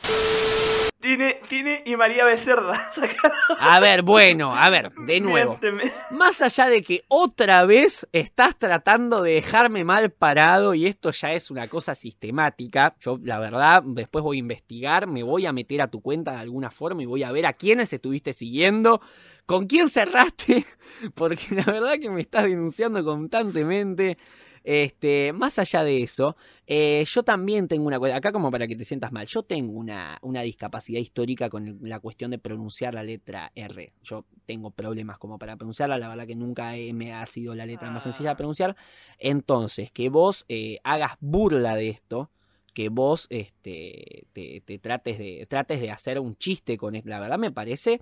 [1.00, 2.90] Tine, Tine y María Becerda.
[3.60, 5.58] A ver, bueno, a ver, de nuevo.
[5.60, 5.92] Miénteme.
[6.10, 11.32] Más allá de que otra vez estás tratando de dejarme mal parado y esto ya
[11.32, 15.82] es una cosa sistemática, yo la verdad después voy a investigar, me voy a meter
[15.82, 19.00] a tu cuenta de alguna forma y voy a ver a quiénes estuviste siguiendo,
[19.46, 20.64] con quién cerraste,
[21.14, 24.18] porque la verdad que me estás denunciando constantemente.
[24.64, 26.36] Este, más allá de eso,
[26.66, 29.72] eh, yo también tengo una cosa, acá como para que te sientas mal, yo tengo
[29.72, 33.92] una, una discapacidad histórica con la cuestión de pronunciar la letra R.
[34.02, 37.66] Yo tengo problemas como para pronunciarla, la verdad que nunca he- me ha sido la
[37.66, 38.36] letra más sencilla de Ah.
[38.36, 38.76] pronunciar.
[39.18, 42.30] Entonces, que vos eh, hagas burla de esto,
[42.74, 47.18] que vos este, te, te trates, de, trates de hacer un chiste con esto, la
[47.20, 48.00] verdad me parece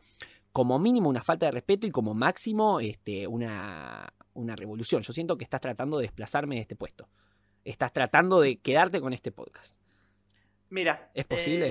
[0.52, 5.02] como mínimo una falta de respeto y como máximo este, una, una revolución.
[5.02, 7.08] Yo siento que estás tratando de desplazarme de este puesto.
[7.64, 9.76] Estás tratando de quedarte con este podcast.
[10.70, 11.10] Mira.
[11.14, 11.66] ¿Es posible?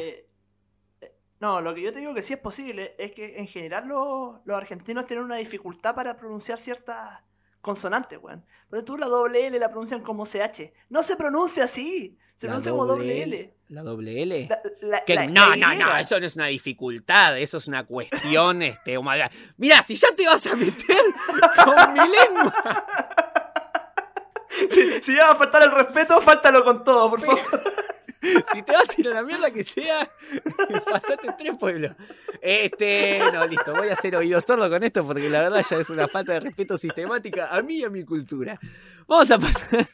[1.02, 3.88] eh, no, lo que yo te digo que sí es posible es que en general
[3.88, 7.22] los, los argentinos tienen una dificultad para pronunciar ciertas
[7.62, 8.46] consonantes, weón.
[8.70, 10.72] Pero tú la doble L la pronuncian como CH.
[10.90, 12.18] No se pronuncia así.
[12.36, 13.54] Se pronuncia como doble L.
[13.70, 14.48] ¿La doble L?
[14.50, 17.86] La- la- Que la- no, no, no, eso no es una dificultad, eso es una
[17.86, 19.32] cuestión, este, humana.
[19.58, 20.98] Mira, si ya te vas a meter
[21.64, 22.54] con mi lengua.
[24.70, 27.40] Si, si ya va a faltar el respeto, fáltalo con todo, por favor.
[28.52, 30.10] Si te vas a ir a la mierda que sea,
[30.90, 31.92] pasate tres pueblos.
[32.42, 35.90] Este, no, listo, voy a hacer oído sordo con esto porque la verdad ya es
[35.92, 38.60] una falta de respeto sistemática a mí y a mi cultura.
[39.08, 39.88] Vamos a pasar.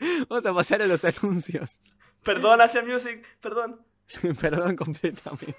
[0.28, 1.78] Vamos a pasar a los anuncios.
[2.22, 3.80] Perdón, Asia Music, perdón.
[4.40, 5.54] Perdón completamente.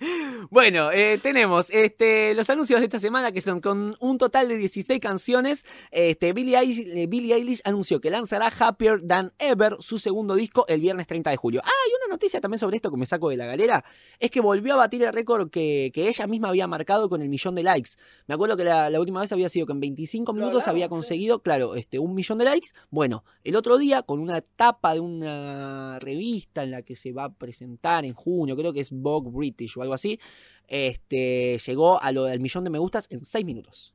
[0.50, 4.56] Bueno, eh, tenemos este, los anuncios de esta semana que son con un total de
[4.56, 5.64] 16 canciones.
[5.90, 10.64] Este, Billie, Eilish, eh, Billie Eilish anunció que lanzará Happier Than Ever, su segundo disco,
[10.68, 11.60] el viernes 30 de julio.
[11.64, 13.84] Ah, y una noticia también sobre esto que me saco de la galera,
[14.18, 17.28] es que volvió a batir el récord que, que ella misma había marcado con el
[17.28, 17.90] millón de likes.
[18.26, 20.86] Me acuerdo que la, la última vez había sido que en 25 Lo minutos había
[20.86, 20.90] sí.
[20.90, 22.68] conseguido, claro, este, un millón de likes.
[22.90, 27.24] Bueno, el otro día con una tapa de una revista en la que se va
[27.24, 30.20] a presentar en junio, creo que es Vogue British o algo así,
[30.66, 33.94] este, llegó a lo del millón de me gustas en 6 minutos.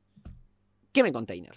[0.92, 1.54] ¿Qué me container?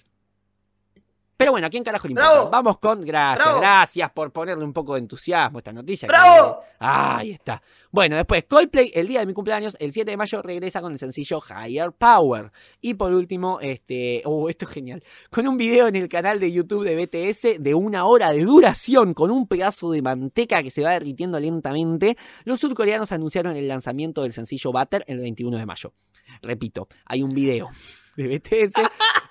[1.38, 2.32] Pero bueno, ¿a quién carajo le importa?
[2.34, 2.50] ¡Bravo!
[2.50, 3.02] Vamos con.
[3.02, 3.60] Gracias, ¡Bravo!
[3.60, 6.08] gracias por ponerle un poco de entusiasmo a esta noticia.
[6.08, 6.62] que- ¡Bravo!
[6.80, 7.62] Ah, ahí está.
[7.92, 11.00] Bueno, después Coldplay, el día de mi cumpleaños, el 7 de mayo, regresa con el
[11.00, 12.52] sencillo Higher Power.
[12.82, 14.24] Y por último, este.
[14.26, 15.04] Oh, esto es genial.
[15.30, 19.14] Con un video en el canal de YouTube de BTS de una hora de duración,
[19.14, 24.24] con un pedazo de manteca que se va derritiendo lentamente, los surcoreanos anunciaron el lanzamiento
[24.24, 25.94] del sencillo Butter el 21 de mayo.
[26.42, 27.70] Repito, hay un video
[28.18, 28.74] de BTS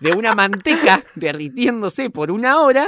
[0.00, 2.86] de una manteca derritiéndose por una hora.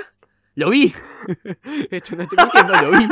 [0.55, 0.93] Lo vi.
[1.91, 3.07] Esto no estoy mintiendo, lo vi.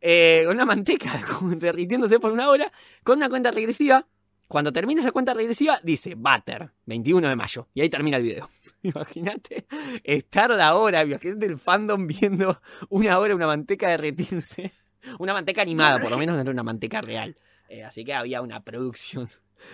[0.00, 2.70] Eh, con una manteca derritiéndose por una hora,
[3.04, 4.06] con una cuenta regresiva.
[4.48, 7.68] Cuando termine esa cuenta regresiva, dice Butter, 21 de mayo.
[7.74, 8.48] Y ahí termina el video.
[8.82, 9.66] Imagínate
[10.04, 14.72] estar la hora, imagínate el fandom viendo una hora una manteca derretirse.
[15.18, 17.36] Una manteca animada, por lo menos no era una manteca real.
[17.68, 19.28] Eh, así que había una producción.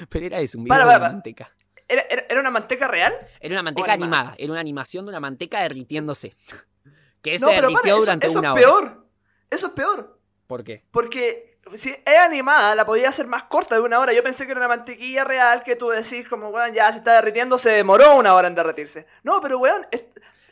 [0.09, 1.13] Pero era eso, un video Para, de para.
[1.13, 1.51] manteca.
[1.95, 3.13] ¿Era, era, era una manteca real?
[3.41, 4.21] Era una manteca animada?
[4.21, 6.35] animada, era una animación de una manteca derritiéndose.
[7.23, 8.61] Que se no, derritió para, eso, durante eso una es hora.
[8.63, 9.07] peor.
[9.49, 10.21] Eso es peor.
[10.47, 10.85] ¿Por qué?
[10.91, 14.13] Porque si es animada, la podía hacer más corta de una hora.
[14.13, 17.15] Yo pensé que era una mantequilla real que tú decís como, weón, ya se está
[17.15, 19.07] derritiendo, se demoró una hora en derretirse.
[19.23, 19.87] No, pero weón...
[19.91, 20.05] Es,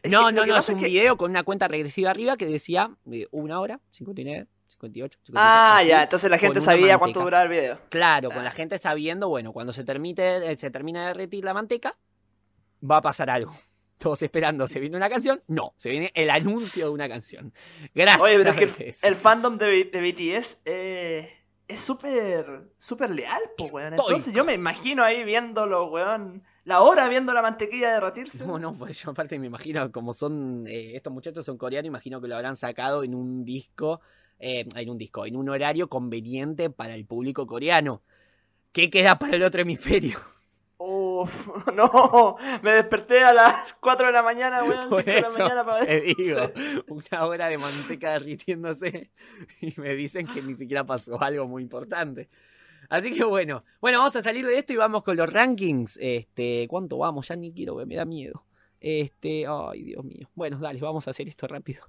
[0.03, 2.47] es No, que no, no, es un que- video con una cuenta regresiva arriba que
[2.47, 4.47] decía eh, una hora, 59,
[4.82, 5.32] 58, 58.
[5.36, 7.78] Ah, así, ya, entonces la gente sabía cuánto duraba el video.
[7.88, 11.54] Claro, con la gente sabiendo, bueno, cuando se, termine, eh, se termina de derretir la
[11.54, 11.96] manteca,
[12.88, 13.54] va a pasar algo.
[13.98, 15.40] Todos esperando, ¿se viene una canción?
[15.46, 17.52] No, se viene el anuncio de una canción.
[17.94, 18.22] Gracias.
[18.22, 21.30] Oye, pero es que el, fandom de, BTS eh,
[21.68, 23.92] es súper súper leal, pues, weón.
[23.92, 24.36] Entonces Estoico.
[24.36, 26.42] yo me imagino ahí viéndolo, weón.
[26.64, 28.44] La hora viendo la mantequilla derretirse.
[28.44, 32.20] No, no, pues yo aparte me imagino, como son, eh, estos muchachos son coreanos, imagino
[32.20, 34.00] que lo habrán sacado en un disco,
[34.43, 38.03] eh, en un disco, en un horario conveniente para el público coreano.
[38.72, 40.18] ¿Qué queda para el otro hemisferio?
[40.78, 45.30] Uf, no, me desperté a las 4 de la mañana, weón, 5 Por de la
[45.30, 46.16] mañana para te ver.
[46.16, 46.40] digo,
[46.88, 49.12] una hora de manteca derritiéndose
[49.61, 52.28] y me dicen que ni siquiera pasó algo muy importante.
[52.88, 55.99] Así que bueno, bueno, vamos a salir de esto y vamos con los rankings.
[56.03, 57.28] Este, ¿cuánto vamos?
[57.28, 58.45] Ya ni quiero, me da miedo.
[58.80, 60.28] Este, ay, Dios mío.
[60.34, 61.84] Bueno, dale, vamos a hacer esto rápido.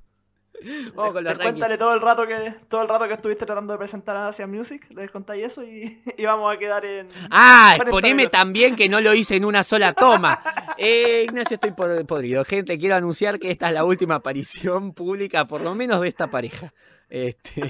[0.96, 3.78] Vamos con los cuéntale todo el rato que todo el rato que estuviste tratando de
[3.80, 7.92] presentar a Asia Music, les contáis eso y, y vamos a quedar en Ah, 40
[7.92, 8.32] poneme minutos.
[8.32, 10.42] también que no lo hice en una sola toma.
[10.76, 12.44] Eh, Ignacio, estoy por- podrido.
[12.44, 16.26] Gente, quiero anunciar que esta es la última aparición pública, por lo menos de esta
[16.28, 16.74] pareja.
[17.12, 17.62] Este.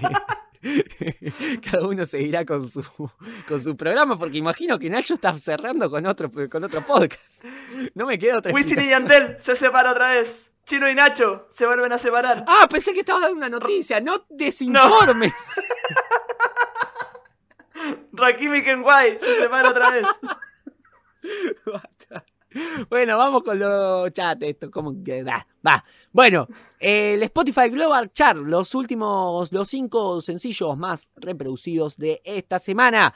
[1.71, 2.83] Cada uno seguirá con su,
[3.47, 7.43] con su programa, porque imagino que Nacho está cerrando con otro, con otro podcast.
[7.95, 8.89] No me queda otra Wisin y.
[8.89, 10.51] Yandel se separa otra vez.
[10.65, 12.45] Chino y Nacho se vuelven a separar.
[12.47, 13.99] Ah, pensé que estabas dando una noticia.
[13.99, 15.33] No desinformes.
[18.13, 20.07] Rakim y Kenway se separa otra vez.
[22.89, 24.41] Bueno, vamos con los chat.
[24.43, 25.47] Esto, como que da.
[25.65, 25.83] Va.
[26.11, 26.47] Bueno,
[26.79, 33.13] el Spotify Global Chart, los últimos, los cinco sencillos más reproducidos de esta semana.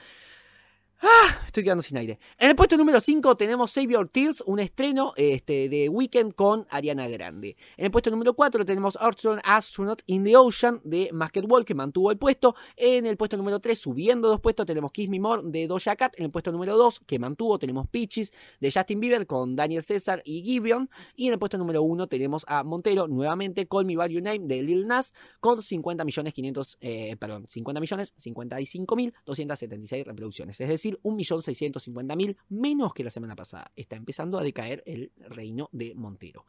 [0.99, 2.17] Ah, estoy quedando sin aire.
[2.39, 6.65] En el puesto número 5 tenemos Save Your Tears, un estreno este, de Weekend con
[6.71, 7.55] Ariana Grande.
[7.77, 11.75] En el puesto número 4 tenemos Armstrong Astronaut in the Ocean de Masked Wall, que
[11.75, 12.55] mantuvo el puesto.
[12.75, 16.15] En el puesto número 3, subiendo dos puestos, tenemos Kiss Me More de Doja Cat.
[16.17, 20.23] En el puesto número 2, que mantuvo, tenemos Peaches de Justin Bieber con Daniel César
[20.25, 20.89] y Gibeon.
[21.15, 24.39] Y en el puesto número 1 tenemos a Montero, nuevamente Call Me By Your Name
[24.39, 30.59] de Lil Nas, con 50 millones 500, eh, perdón, 50 millones 55 mil 276 reproducciones.
[30.59, 33.71] Es decir, 1.650.000 menos que la semana pasada.
[33.75, 36.45] Está empezando a decaer el reino de Montero.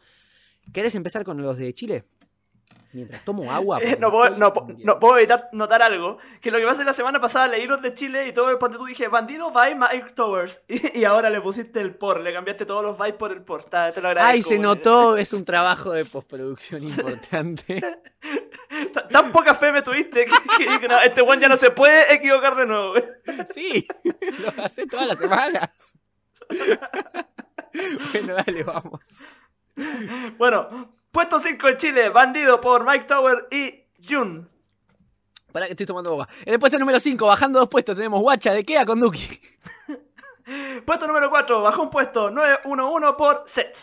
[0.72, 2.04] ¿Querés empezar con los de Chile?
[2.92, 3.80] Mientras tomo agua.
[4.00, 6.16] No, puedo, no, no puedo evitar notar algo.
[6.40, 8.56] Que lo que pasa es la semana pasada leí los de Chile y todo el
[8.56, 10.62] ponte tú dije Bandido by Mike Towers.
[10.68, 13.62] Y, y ahora le pusiste el por, le cambiaste todos los vibes por el por.
[13.64, 14.20] Te lo agradezco.
[14.22, 17.80] Ay, se notó, es un trabajo de postproducción importante.
[18.92, 21.70] Ta- Tan poca fe me tuviste que, que dije, no, este one ya no se
[21.70, 22.94] puede equivocar de nuevo.
[23.52, 25.94] Sí, lo hace todas las semanas.
[28.12, 29.00] Bueno, dale, vamos.
[30.38, 34.48] Bueno, puesto 5 en Chile, Bandido por Mike Tower y Jun.
[35.52, 36.28] Para que estoy tomando agua.
[36.44, 39.40] En el puesto número 5, bajando dos puestos, tenemos Guacha de Kea con Duki.
[40.86, 43.76] Puesto número 4, bajó un puesto 911 por Sech.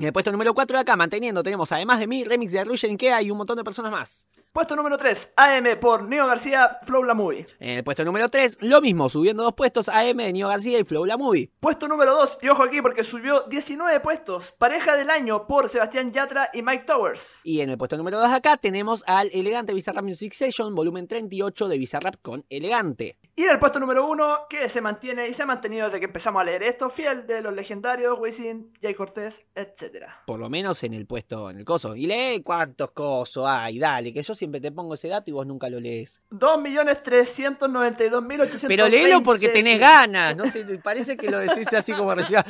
[0.00, 2.96] En el puesto número 4 de acá, manteniendo, tenemos además de mí, remix de Russian
[2.96, 4.26] Kea y un montón de personas más.
[4.52, 7.46] Puesto número 3, AM por Neo García, Flow La Movie.
[7.60, 10.84] En el puesto número 3, lo mismo, subiendo dos puestos, AM de Nio García y
[10.84, 11.52] Flow La Movie.
[11.60, 16.12] Puesto número 2, y ojo aquí porque subió 19 puestos, pareja del año por Sebastián
[16.12, 17.42] Yatra y Mike Towers.
[17.44, 21.06] Y en el puesto número 2 de acá tenemos al elegante Bizarrap Music Session, volumen
[21.06, 23.16] 38 de Bizarrap con Elegante.
[23.36, 26.06] Y en el puesto número 1, que se mantiene y se ha mantenido desde que
[26.06, 30.04] empezamos a leer esto, fiel de los legendarios, Wisin, Jay Cortés, etc.
[30.24, 31.96] Por lo menos en el puesto, en el coso.
[31.96, 35.48] Y lee cuántos cosos hay, dale, que yo siempre te pongo ese dato y vos
[35.48, 36.22] nunca lo lees.
[36.30, 38.66] 2.392.820.
[38.68, 42.40] Pero léelo porque tenés ganas, no sé, parece que lo decís así como recién.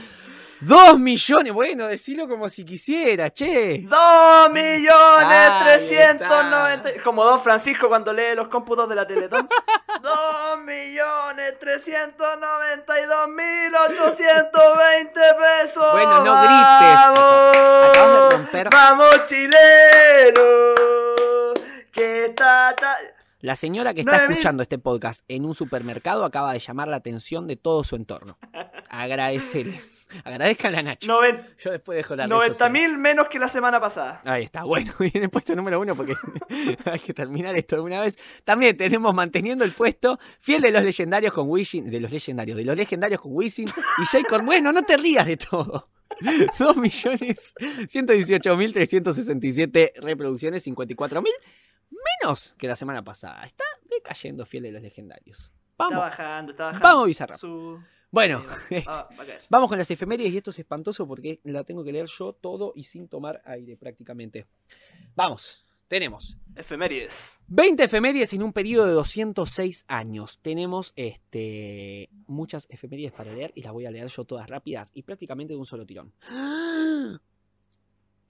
[0.67, 1.53] ¡Dos millones!
[1.53, 3.81] Bueno, decilo como si quisiera, che.
[3.87, 9.49] 2 millones Ahí 390 Como Don Francisco cuando lee los cómputos de la Teletón
[10.03, 15.21] 2 millones 392 mil 820
[15.61, 17.01] pesos Bueno, no grites.
[17.05, 17.57] ¡Vamos!
[17.91, 18.71] Acabas de romper.
[18.71, 20.43] ¡Vamos chileno!
[21.93, 22.75] Que ta-
[23.41, 27.47] La señora que está escuchando este podcast en un supermercado acaba de llamar la atención
[27.47, 28.39] de todo su entorno.
[28.91, 29.81] Agradecele.
[30.25, 31.07] Agradezcan a Nacho.
[31.07, 32.73] Noven- Yo después dejo la red social.
[32.73, 34.23] 90.000 menos que la semana pasada.
[34.25, 36.15] Ahí está, bueno, viene puesto número uno porque
[36.85, 38.19] hay que terminar esto de una vez.
[38.45, 42.65] También tenemos manteniendo el puesto fiel de los legendarios con Wisin, de los legendarios, de
[42.65, 44.43] los legendarios con Wisin y Jacob.
[44.45, 45.87] Bueno, no te rías de todo.
[48.61, 51.25] 2.118.367 reproducciones, 54.000
[52.23, 53.43] menos que la semana pasada.
[53.45, 55.53] Está decayendo fiel de los legendarios.
[55.73, 56.89] Está Vamos, bajando, está bajando.
[56.89, 57.39] vamos Bizarrap.
[57.39, 57.81] Su...
[58.15, 58.45] Bueno,
[58.87, 59.41] va- va a caer.
[59.51, 62.73] Vamos con las efemérides y esto es espantoso porque la tengo que leer yo todo
[62.77, 64.47] y sin tomar aire prácticamente.
[65.17, 67.41] Vamos, tenemos Efemérides.
[67.49, 70.39] 20 efemérides en un periodo de 206 años.
[70.41, 75.03] Tenemos este, muchas efemérides para leer y las voy a leer yo todas rápidas y
[75.03, 76.13] prácticamente de un solo tirón.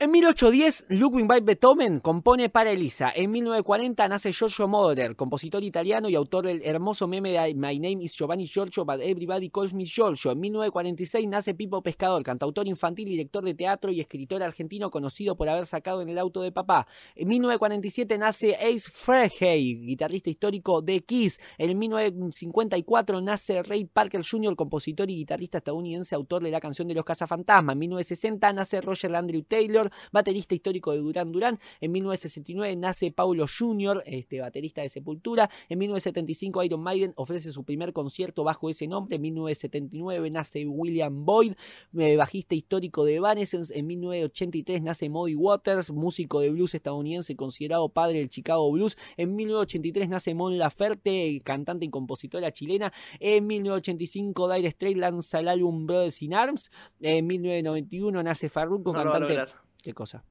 [0.01, 3.13] En 1810, Ludwig van Beethoven compone para Elisa.
[3.15, 8.03] En 1940 nace Giorgio Moroder, compositor italiano y autor del hermoso meme de My Name
[8.03, 10.33] is Giovanni Giorgio, but everybody calls me Giorgio.
[10.33, 15.49] En 1946 nace Pipo Pescador, cantautor infantil, director de teatro y escritor argentino conocido por
[15.49, 16.89] haber sacado en el auto de papá.
[17.15, 21.39] En 1947 nace Ace Frehley, guitarrista histórico de Kiss.
[21.57, 26.95] En 1954 nace Ray Parker Jr., compositor y guitarrista estadounidense, autor de la canción de
[26.95, 27.75] los cazafantasmas.
[27.75, 31.59] En 1960 nace Roger Andrew Taylor, baterista histórico de Duran Duran.
[31.81, 35.51] En 1969 nace Paulo Jr., este, baterista de Sepultura.
[35.69, 39.17] En 1975 Iron Maiden ofrece su primer concierto bajo ese nombre.
[39.17, 41.55] En 1979 nace William Boyd,
[41.99, 43.79] eh, bajista histórico de Evanescence.
[43.79, 48.97] En 1983 nace Muddy Waters, músico de blues estadounidense considerado padre del Chicago Blues.
[49.17, 52.93] En 1983 nace Mon Laferte, cantante y compositora chilena.
[53.21, 56.71] En 1985 Dire Straits lanza el álbum Brothers in Arms.
[57.01, 59.45] En 1991 nace Farruko, No cantante...
[59.85, 60.25] ¿Qué cosa?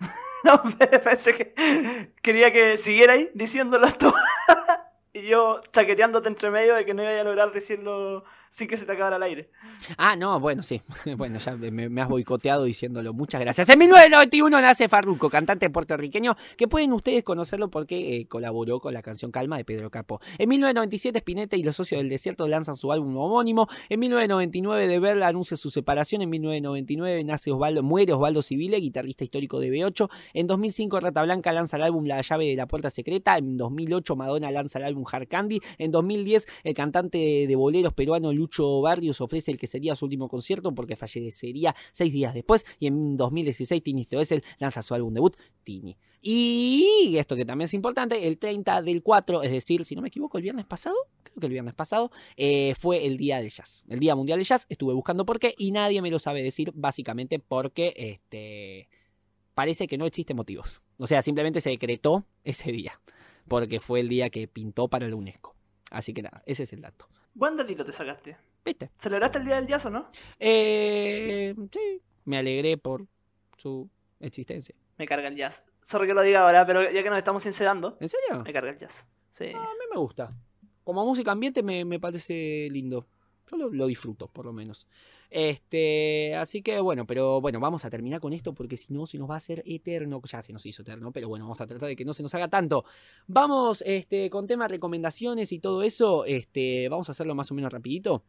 [0.44, 0.62] No,
[1.04, 4.12] pensé que quería que siguiera ahí diciéndolo tú.
[5.12, 8.22] y yo chaqueteándote entre medio de que no iba a lograr decirlo
[8.56, 9.50] sin que se te acabara el aire.
[9.98, 10.80] Ah, no, bueno, sí.
[11.16, 13.12] Bueno, ya me, has boicoteado diciéndolo.
[13.12, 13.68] Muchas gracias.
[13.68, 19.02] En 1991 nace Farruko, cantante puertorriqueño, que pueden ustedes conocerlo porque eh, colaboró con la
[19.02, 20.20] canción Calma de Pedro Capo.
[20.38, 23.68] En 1997 Spinetta y los socios del desierto lanzan su álbum homónimo.
[23.90, 26.22] En 1999 De Verla anuncia su separación.
[26.22, 30.08] En 1999 nace Osvaldo, muere Osvaldo Civile, guitarrista histórico de B8.
[30.32, 33.36] En 2005 Rata Blanca lanza el álbum La llave de la puerta secreta.
[33.36, 35.60] En 2008 Madonna lanza el álbum Hard Candy.
[35.76, 40.28] En 2010 el cantante de boleros peruano Lucho Barrios ofrece el que sería su último
[40.28, 42.64] concierto porque fallecería seis días después.
[42.78, 45.96] Y en 2016 Tini Stoessel lanza su álbum debut, Tini.
[46.22, 50.08] Y esto que también es importante, el 30 del 4, es decir, si no me
[50.08, 53.84] equivoco, el viernes pasado, creo que el viernes pasado, eh, fue el día del jazz.
[53.88, 56.72] El Día Mundial del Jazz, estuve buscando por qué y nadie me lo sabe decir,
[56.74, 58.88] básicamente porque este,
[59.54, 60.80] parece que no existen motivos.
[60.98, 63.00] O sea, simplemente se decretó ese día,
[63.48, 65.54] porque fue el día que pintó para la UNESCO.
[65.90, 67.08] Así que nada, ese es el dato.
[67.36, 68.34] Buen datito te sacaste.
[68.64, 68.90] ¿Viste?
[68.96, 70.08] ¿Celebraste el día del jazz o no?
[70.40, 73.06] Eh, sí, me alegré por
[73.58, 74.74] su existencia.
[74.96, 75.62] Me carga el jazz.
[75.82, 78.42] Sorry que lo diga ahora, pero ya que nos estamos sincerando, ¿En serio?
[78.42, 79.06] me carga el jazz.
[79.30, 79.50] Sí.
[79.54, 80.34] A mí me gusta.
[80.82, 83.06] Como música ambiente me, me parece lindo.
[83.50, 84.86] Yo lo, disfruto, por lo menos.
[85.30, 89.18] Este, así que bueno, pero bueno, vamos a terminar con esto porque si no se
[89.18, 90.20] nos va a hacer eterno.
[90.24, 92.34] Ya se nos hizo eterno, pero bueno, vamos a tratar de que no se nos
[92.34, 92.84] haga tanto.
[93.26, 97.72] Vamos, este, con temas recomendaciones y todo eso, este, vamos a hacerlo más o menos
[97.72, 98.24] rapidito.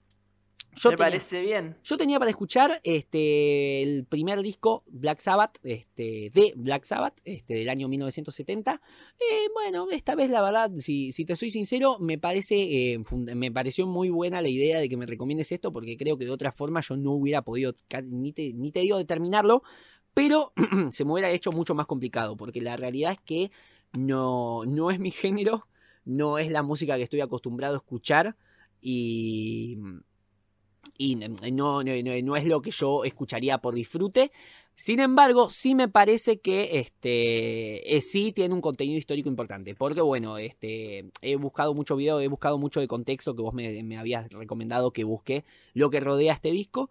[0.80, 1.76] Yo me tenía- parece bien.
[1.84, 7.56] yo tenía para escuchar este, el primer disco Black Sabbath, este, de Black Sabbath, este,
[7.56, 8.80] del año 1970.
[9.20, 13.00] Eh, bueno, esta vez la verdad, si, si te soy sincero, me, parece, eh,
[13.36, 16.32] me pareció muy buena la idea de que me recomiendes esto, porque creo que de
[16.32, 17.74] otra forma yo no hubiera podido,
[18.06, 19.64] ni te, ni te digo determinarlo,
[20.14, 20.54] pero
[20.92, 23.52] se me hubiera hecho mucho más complicado, porque la realidad es que
[23.94, 25.68] no, no es mi género,
[26.06, 28.36] no es la música que estoy acostumbrado a escuchar
[28.80, 29.78] y
[30.98, 34.32] y no, no, no- no es lo que yo escucharía por disfrute.
[34.76, 39.74] Sin embargo, sí me parece que este eh, sí tiene un contenido histórico importante.
[39.76, 43.82] Porque, bueno, este he buscado mucho video, he buscado mucho de contexto que vos me,
[43.84, 46.90] me habías recomendado que busque lo que rodea este disco.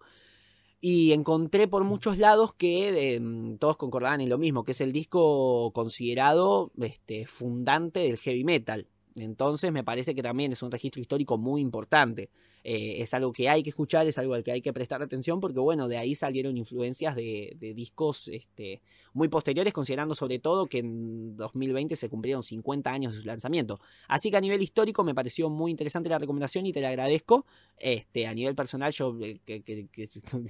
[0.79, 3.21] Y encontré por muchos lados que eh,
[3.59, 8.87] todos concordaban en lo mismo, que es el disco considerado este, fundante del heavy metal.
[9.15, 12.29] Entonces me parece que también es un registro histórico muy importante.
[12.69, 15.39] Eh, es algo que hay que escuchar, es algo al que hay que prestar atención,
[15.39, 18.81] porque bueno, de ahí salieron influencias de, discos este,
[19.13, 23.79] muy posteriores, considerando sobre todo que en 2020 se cumplieron 50 años de su lanzamiento.
[24.09, 27.45] Así que a nivel histórico me pareció muy interesante la recomendación y te la agradezco.
[27.77, 29.87] Este, a nivel personal yo eh, que,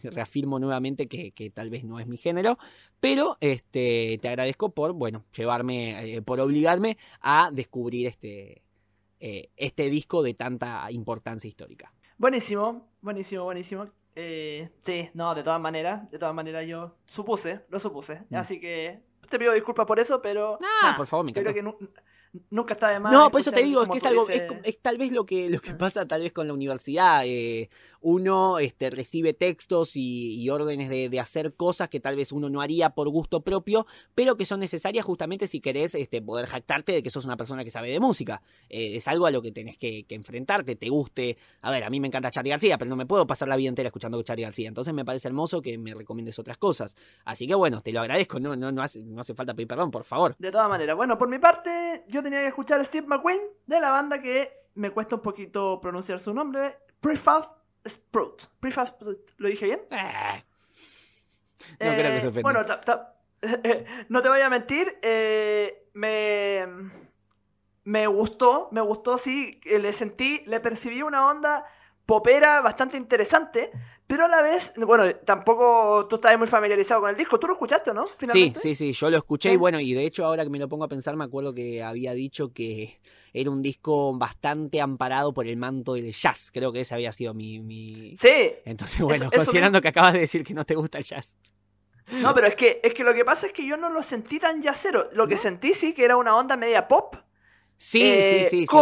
[0.10, 2.58] reafirmo nuevamente que, tal vez no es mi género,
[3.00, 8.64] pero este, te agradezco por, bueno, llevarme, eh, por obligarme a descubrir este,
[9.20, 11.94] este disco de tanta importancia histórica.
[12.18, 13.88] Buenísimo, buenísimo, buenísimo.
[14.16, 18.24] Eh, sí, no, de todas maneras, de todas maneras yo supuse, lo supuse.
[18.30, 18.36] Mm.
[18.36, 20.58] Así que te pido disculpas por eso, pero...
[20.62, 21.64] Ah, nah, por favor, me creo que
[22.50, 23.12] nunca está de más.
[23.12, 25.60] No, por eso te digo, es que es algo, es, tal vez lo que, lo
[25.60, 27.24] que pasa tal vez con la universidad.
[27.26, 27.70] eh,
[28.02, 32.50] uno este, recibe textos y, y órdenes de, de hacer cosas que tal vez uno
[32.50, 33.86] no haría por gusto propio,
[34.16, 37.64] pero que son necesarias justamente si querés este, poder jactarte de que sos una persona
[37.64, 38.42] que sabe de música.
[38.70, 41.38] Eh, es algo a lo que tenés que, que enfrentarte, te guste.
[41.62, 43.70] A ver, a mí me encanta Charlie García, pero no me puedo pasar la vida
[43.70, 44.68] entera escuchando Charlie García.
[44.68, 46.96] Entonces me parece hermoso que me recomiendes otras cosas.
[47.26, 49.92] Así que bueno, te lo agradezco, no, no, no, hace, no hace falta pedir perdón,
[49.92, 50.36] por favor.
[50.40, 53.92] De todas maneras, bueno, por mi parte, yo tenía que escuchar Steve McQueen de la
[53.92, 57.50] banda que me cuesta un poquito pronunciar su nombre, Prefab
[57.88, 58.44] Sprout.
[58.60, 58.96] Prefab
[59.38, 59.82] ¿lo dije bien?
[61.80, 62.42] Eh, No creo que se ofenda.
[62.52, 63.14] Bueno, ta- ta-
[64.10, 66.66] no te voy a mentir, eh, me,
[67.84, 71.66] me gustó, me gustó, sí, le sentí, le percibí una onda
[72.06, 73.72] popera bastante interesante,
[74.08, 77.54] pero a la vez, bueno, tampoco tú estás muy familiarizado con el disco, ¿tú lo
[77.54, 78.06] escuchaste no?
[78.08, 78.60] Sí, Finalmente?
[78.60, 79.56] sí, sí, yo lo escuché ¿Sí?
[79.56, 81.84] y bueno, y de hecho ahora que me lo pongo a pensar me acuerdo que
[81.84, 83.00] había dicho que
[83.34, 87.34] era un disco bastante amparado por el manto del jazz, creo que ese había sido
[87.34, 87.60] mi...
[87.60, 88.16] mi...
[88.16, 91.38] Sí, Entonces bueno, eso considerando que acabas de decir que no te gusta el jazz.
[92.12, 94.40] No, pero es que, es que lo que pasa es que yo no lo sentí
[94.40, 95.10] tan yacero.
[95.12, 97.18] Lo que sentí sí que era una onda media pop.
[97.76, 98.78] Sí, eh, sí, sí, sí.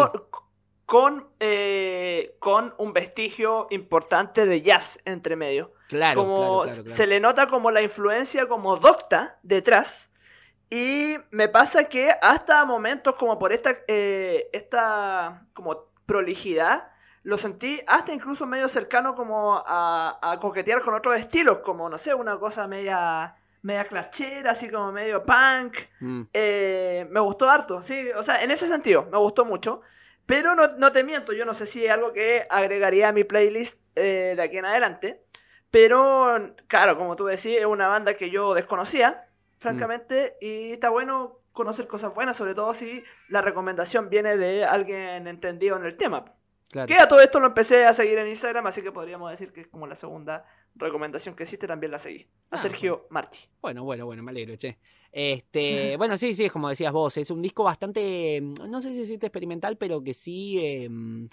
[0.85, 5.73] Con, eh, con un vestigio importante de jazz entre medio.
[5.87, 6.95] Claro, como claro, claro, claro.
[6.95, 10.11] se le nota como la influencia como docta detrás.
[10.69, 16.91] Y me pasa que hasta momentos como por esta, eh, esta como prolijidad,
[17.23, 21.97] lo sentí hasta incluso medio cercano como a, a coquetear con otros estilos, como no
[21.97, 25.77] sé, una cosa media, media clachera, así como medio punk.
[25.99, 29.81] Mm, Eh, me gustó harto, sí, o sea, en ese sentido, me gustó mucho.
[30.25, 33.23] Pero no, no te miento, yo no sé si es algo que agregaría a mi
[33.23, 35.23] playlist eh, de aquí en adelante.
[35.71, 39.27] Pero, claro, como tú decís, es una banda que yo desconocía,
[39.59, 45.27] francamente, y está bueno conocer cosas buenas, sobre todo si la recomendación viene de alguien
[45.27, 46.33] entendido en el tema.
[46.69, 46.87] Claro.
[46.87, 49.61] Que a todo esto lo empecé a seguir en Instagram, así que podríamos decir que
[49.61, 50.45] es como la segunda
[50.75, 52.27] recomendación que hiciste, también la seguí.
[52.51, 53.47] A Ah, Sergio Marchi.
[53.61, 54.77] Bueno, bueno, bueno, me alegro, che.
[55.11, 58.91] Este, bueno, sí, sí, es como decías vos, es un disco bastante, mm, no sé
[58.91, 61.29] si decirte experimental, pero que sí, em,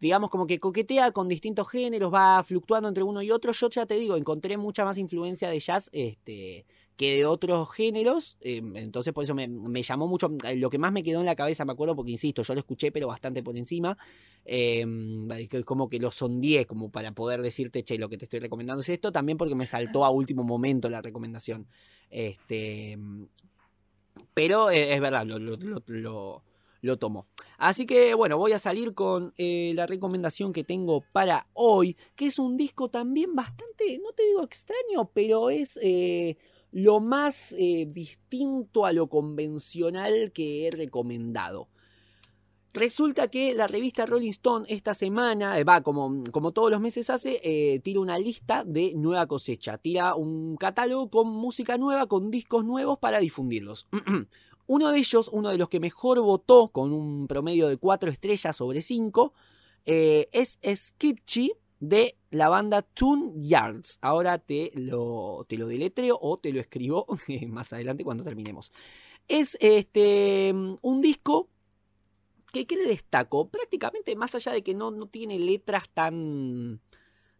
[0.00, 3.52] digamos, como que coquetea con distintos géneros, va fluctuando entre uno y otro.
[3.52, 6.64] Yo ya te digo, encontré mucha más influencia de jazz, este,
[7.00, 10.92] que de otros géneros, em, entonces por eso me, llamó mucho, eh, lo que más
[10.92, 13.56] me quedó en la cabeza, me acuerdo, porque insisto, yo lo escuché, pero bastante por
[13.56, 13.96] encima,
[14.44, 18.82] que como que lo sondeé como para poder decirte, che, lo que te estoy recomendando
[18.82, 21.66] es esto, también porque me saltó a último momento la recomendación.
[22.10, 22.98] Este,
[24.34, 25.38] pero eh, es verdad, lo,
[26.82, 27.26] lo, tomo.
[27.56, 32.26] Así que bueno, voy a salir con eh, la recomendación que tengo para hoy, que
[32.26, 36.36] es un disco también bastante, no te digo extraño, pero es eh,
[36.72, 41.68] lo más eh, distinto a lo convencional que he recomendado.
[42.72, 47.10] Resulta que la revista Rolling Stone esta semana, eh, va como, como todos los meses
[47.10, 49.76] hace, eh, tira una lista de nueva cosecha.
[49.78, 53.88] Tira un catálogo con música nueva, con discos nuevos para difundirlos.
[54.68, 58.54] uno de ellos, uno de los que mejor votó con un promedio de 4 estrellas
[58.56, 59.32] sobre 5,
[59.86, 63.98] eh, es Skitchy de la banda Toon Yards.
[64.02, 67.06] Ahora te lo, te lo deletreo o te lo escribo
[67.48, 68.70] más adelante cuando terminemos.
[69.28, 70.52] Es este,
[70.82, 71.48] un disco
[72.52, 73.48] que, ¿qué le destaco?
[73.48, 76.80] Prácticamente, más allá de que no, no tiene letras tan,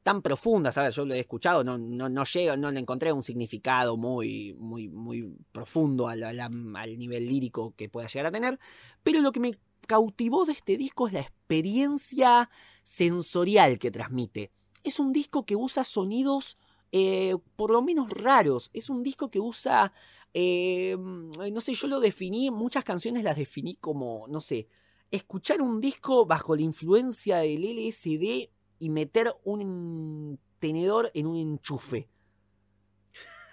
[0.02, 3.12] tan profundas, a ver, yo lo he escuchado, no, no, no llego, no le encontré
[3.12, 8.32] un significado muy, muy, muy profundo al, al- al nivel lírico que pueda llegar a
[8.32, 8.58] tener,
[9.02, 9.58] pero lo que me
[9.90, 12.48] cautivó de este disco es la experiencia
[12.84, 14.52] sensorial que transmite.
[14.84, 16.56] Es un disco que usa sonidos
[16.92, 19.92] eh, por lo menos raros, es un disco que usa,
[20.32, 24.68] eh, no sé, yo lo definí, muchas canciones las definí como, no sé,
[25.10, 32.08] escuchar un disco bajo la influencia del LSD y meter un tenedor en un enchufe.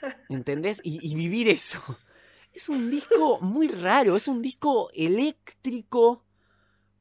[0.29, 0.81] ¿Entendés?
[0.83, 1.79] Y, y vivir eso.
[2.53, 6.26] Es un disco muy raro, es un disco eléctrico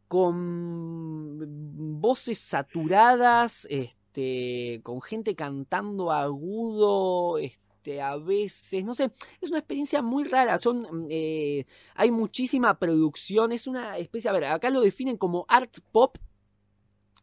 [0.09, 9.59] con voces saturadas, este, con gente cantando agudo, este, a veces, no sé, es una
[9.59, 10.59] experiencia muy rara.
[10.61, 15.45] Son, mm, eh, hay muchísima producción, es una especie, a ver, acá lo definen como
[15.49, 16.19] art pop,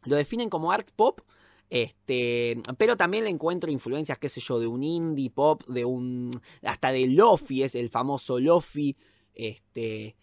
[0.04, 1.22] lo definen como art pop,
[1.70, 6.30] este, pero también le encuentro influencias, qué sé yo, de un indie pop, de un,
[6.62, 8.96] hasta de lofi, es el famoso lofi,
[9.34, 10.16] este,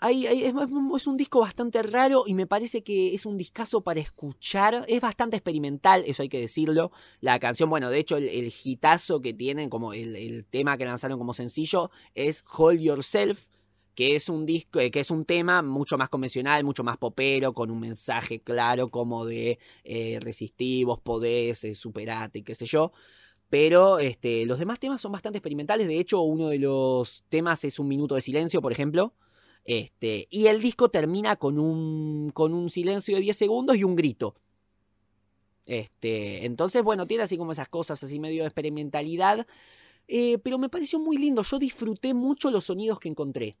[0.00, 4.84] Es, un disco bastante raro y me parece que es un discazo para escuchar.
[4.86, 6.92] Es bastante experimental, eso hay que decirlo.
[7.20, 10.84] La canción, bueno, de hecho, el, el hitazo que tienen, como el, el tema que
[10.84, 13.48] lanzaron como sencillo, es Hold Yourself,
[13.98, 17.52] que es un disco, eh, que es un tema mucho más convencional, mucho más popero,
[17.52, 22.92] con un mensaje claro como de eh, resistivos, podés, eh, superate, qué sé yo.
[23.50, 25.88] Pero este, los demás temas son bastante experimentales.
[25.88, 29.14] De hecho, uno de los temas es un minuto de silencio, por ejemplo.
[29.68, 33.96] Este, y el disco termina con un, con un silencio de 10 segundos y un
[33.96, 34.34] grito.
[35.66, 39.46] Este, entonces, bueno, tiene así como esas cosas, así medio de experimentalidad.
[40.08, 41.42] eh, pero me pareció muy lindo.
[41.42, 43.58] Yo disfruté mucho los sonidos que encontré.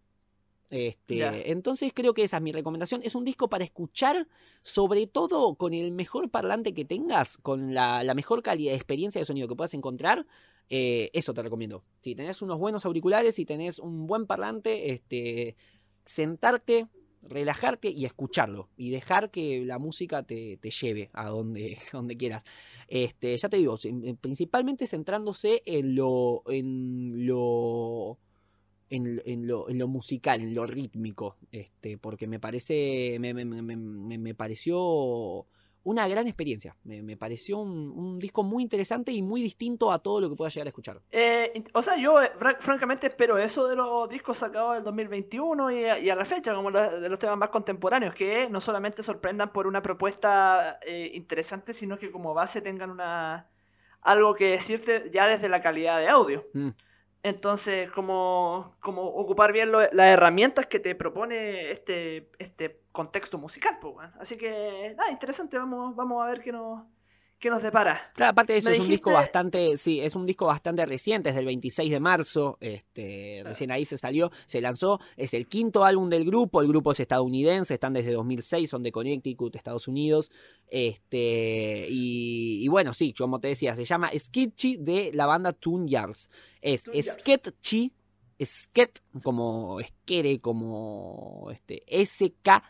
[0.70, 3.00] Este, entonces creo que esa es mi recomendación.
[3.04, 4.28] Es un disco para escuchar,
[4.62, 9.20] sobre todo con el mejor parlante que tengas, con la, la mejor calidad de experiencia
[9.20, 10.26] de sonido que puedas encontrar.
[10.70, 11.84] eh, eso te recomiendo.
[12.02, 15.56] Si tenés unos buenos auriculares, si tenés un buen parlante, este,
[16.08, 16.86] sentarte,
[17.22, 18.70] relajarte y escucharlo.
[18.76, 22.44] Y dejar que la música te, te lleve a donde, a donde quieras.
[22.88, 26.42] Este, ya te digo, si- principalmente centrándose en lo.
[26.48, 28.18] en lo
[28.90, 33.44] en, en lo, en lo musical, en lo rítmico, este, porque me parece, me- me-
[33.44, 35.46] me- me pareció
[35.84, 39.98] una gran experiencia, me, me pareció un, un disco muy interesante y muy distinto a
[40.00, 41.00] todo lo que pueda llegar a escuchar.
[41.10, 45.70] Eh, o sea, yo eh, fran- francamente espero eso de los discos sacados del 2021
[45.70, 48.60] y a, y a la fecha, como los- de los temas más contemporáneos, que no
[48.60, 53.48] solamente sorprendan por una propuesta eh, interesante, sino que como base tengan una
[54.02, 56.46] algo que decirte ya desde la calidad de audio.
[56.54, 56.68] Mm.
[57.28, 63.78] Entonces, como, como ocupar bien lo- las herramientas que te propone este, este contexto musical,
[63.80, 64.08] pues.
[64.18, 66.82] Así que, nada, interesante, vamos, vamos a ver qué nos,
[67.38, 68.10] qué nos depara.
[68.14, 71.34] Claro, aparte de eso, es un disco bastante, sí, es un disco bastante reciente, es
[71.34, 76.08] del 26 de marzo, este, recién ahí se salió, se lanzó, es el quinto álbum
[76.08, 80.30] del grupo, el grupo es estadounidense, están desde 2006, son de Connecticut, Estados Unidos,
[80.68, 85.86] este, y, y bueno, sí, como te decía, se llama Sketchy de la banda Toon
[85.86, 86.30] Yards,
[86.60, 87.02] es Toon.
[87.02, 87.92] Sketchy,
[88.42, 92.64] Sket, como Skere, como este, S-K-E-T-C-H-Y,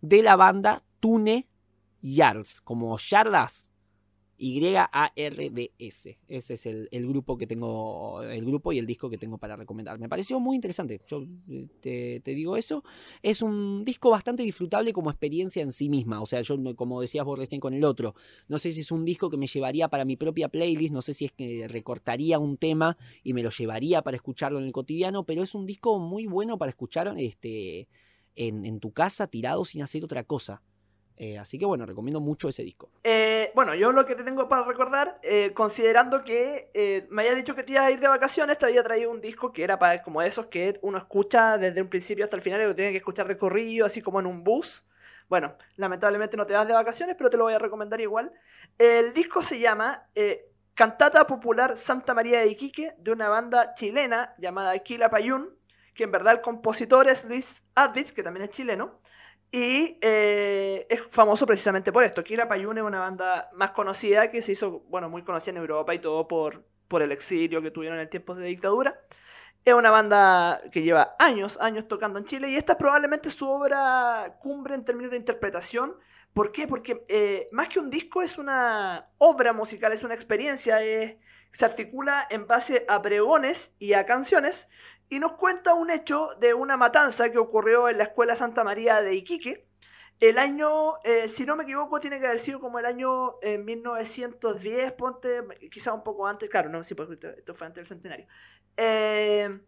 [0.00, 1.46] de la banda Tune
[2.02, 3.70] Yards, como Yardas,
[4.40, 6.18] Y-A-R-D-S.
[6.28, 9.98] Ese es el, grupo que tengo, el grupo y el disco que tengo para recomendar.
[9.98, 11.00] Me pareció muy interesante.
[11.08, 11.24] Yo
[11.82, 12.84] eh, te, digo eso.
[13.20, 16.20] Es un disco bastante disfrutable como experiencia en sí misma.
[16.22, 18.14] O sea, yo, como decías vos recién con el otro,
[18.46, 21.14] no sé si es un disco que me llevaría para mi propia playlist, no sé
[21.14, 25.24] si es que recortaría un tema y me lo llevaría para escucharlo en el cotidiano,
[25.24, 27.88] pero es un disco muy bueno para escuchar este,
[28.36, 30.62] en tu casa tirado sin hacer otra cosa.
[31.20, 32.90] Eh, así que bueno, recomiendo mucho ese disco.
[33.02, 37.56] Eh, bueno, yo lo que te tengo para recordar, eh, considerando que me había dicho
[37.56, 40.00] que te ibas a ir de vacaciones, te había traído un disco que era para
[40.00, 42.92] como de esos que uno escucha desde un principio hasta el final y lo tiene
[42.92, 44.86] que escuchar de corrido, así como en un bus.
[45.28, 48.32] Bueno, lamentablemente no te vas de vacaciones, pero te lo voy a recomendar igual.
[48.78, 50.08] El disco se llama
[50.74, 55.50] Cantata Popular Santa María de Iquique, de una banda chilena llamada Quila Payún,
[55.94, 59.00] que en verdad el compositor es Luis Advitz, que también es chileno.
[59.50, 62.22] Y eh, es famoso precisamente por esto.
[62.22, 65.94] Kira Payún es una banda más conocida que se hizo, bueno, muy conocida en Europa
[65.94, 69.00] y todo por, por el exilio que tuvieron en tiempos de dictadura.
[69.64, 73.48] Es una banda que lleva años, años tocando en Chile y esta es probablemente su
[73.48, 75.96] obra cumbre en términos de interpretación.
[76.34, 76.68] ¿Por qué?
[76.68, 81.16] Porque eh, más que un disco es una obra musical, es una experiencia, es-
[81.50, 84.68] se articula en base a pregones y a canciones
[85.08, 89.02] y nos cuenta un hecho de una matanza que ocurrió en la Escuela Santa María
[89.02, 89.66] de Iquique.
[90.20, 93.58] El año, eh, si no me equivoco, tiene que haber sido como el año eh,
[93.58, 98.26] 1910, ponte, quizá un poco antes, claro, no, sí, porque esto, fue antes del centenario.
[98.76, 99.60] Eh,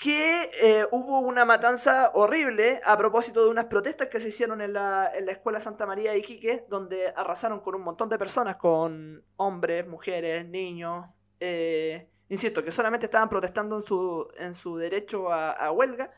[0.00, 4.74] que eh, hubo una matanza horrible a propósito de unas protestas que se hicieron en
[4.74, 8.56] la, en la Escuela Santa María de Iquique, donde arrasaron con un montón de personas,
[8.56, 11.06] con hombres, mujeres, niños.
[11.40, 16.10] eh, insisto, que solamente estaban protestando en su, en su derecho a, huelga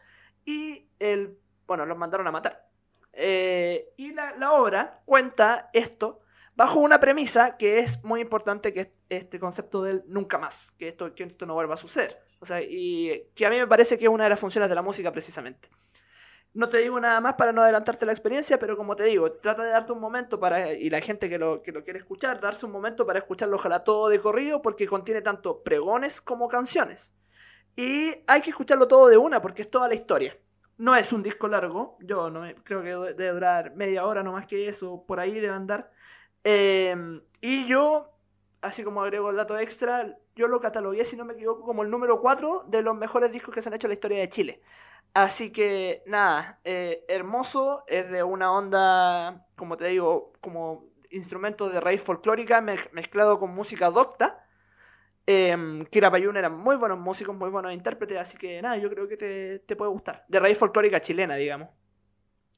[0.45, 2.69] y el, bueno, los mandaron a matar.
[3.13, 6.21] Eh, y la, la obra cuenta esto
[6.55, 10.89] bajo una premisa que es muy importante, que es este concepto del nunca más, que
[10.89, 12.21] esto, que esto no vuelva a suceder.
[12.41, 14.75] O sea, y que a mí me parece que es una de las funciones de
[14.75, 15.69] la música precisamente.
[16.59, 19.63] No te digo nada más para no adelantarte la experiencia, pero como te digo, trata
[19.63, 22.67] de darte un momento para, y la gente que lo, que lo quiere escuchar, darse
[22.67, 27.15] un momento para escucharlo ojalá todo de corrido, porque contiene tanto pregones como canciones.
[27.77, 30.37] Y hay que escucharlo todo de una, porque es toda la historia.
[30.79, 34.47] No es un disco largo, yo no creo que debe durar media hora, no más
[34.47, 35.93] que eso, por ahí debe andar.
[36.43, 38.19] Eh, y yo,
[38.63, 41.91] así como agrego el dato extra, yo lo catalogué, si no me equivoco, como el
[41.91, 44.61] número 4 de los mejores discos que se han hecho en la historia de Chile.
[45.15, 51.81] Así que, nada, eh, hermoso, es de una onda, como te digo, como instrumento de
[51.81, 54.45] raíz folclórica mezclado con música docta.
[55.27, 59.17] Eh, Kira eran muy buenos músicos, muy buenos intérpretes, así que nada, yo creo que
[59.17, 60.25] te, te puede gustar.
[60.29, 61.69] De raíz folclórica chilena, digamos.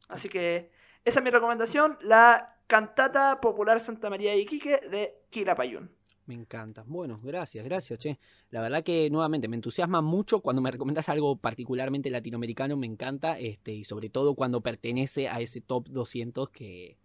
[0.08, 0.70] Así que
[1.04, 5.99] esa es mi recomendación, la cantata popular Santa María de Iquique de Kira Payún.
[6.30, 6.84] Me encanta.
[6.86, 8.20] Bueno, gracias, gracias, che.
[8.50, 13.36] La verdad que nuevamente me entusiasma mucho cuando me recomiendas algo particularmente latinoamericano, me encanta,
[13.36, 16.98] este, y sobre todo cuando pertenece a ese top 200 que,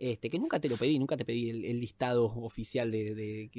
[0.00, 3.50] este, que nunca te lo pedí, nunca te pedí el, listado oficial de,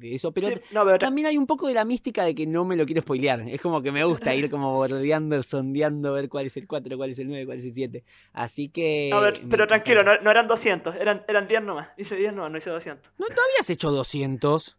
[0.00, 0.48] eso, pero,
[0.96, 3.48] también hay un poco de la mística de que no me lo quiero spoilear.
[3.48, 7.10] Es como que me gusta ir como bordeando, sondeando, ver cuál es el 4, cuál
[7.10, 8.04] es el 9, cuál es el 7.
[8.32, 9.10] Así que...
[9.50, 11.88] pero tranquilo, no, eran 200, eran, eran 10 nomás.
[11.96, 13.12] Hice 10 nomás, no hice 200.
[13.18, 14.78] ¿No, ¿No habías hecho 200?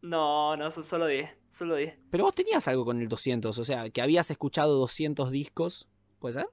[0.00, 1.94] No, no, son solo 10, solo 10.
[2.10, 5.88] Pero vos tenías algo con el 200, o sea, que habías escuchado 200 discos,
[6.20, 6.48] ¿puede ser?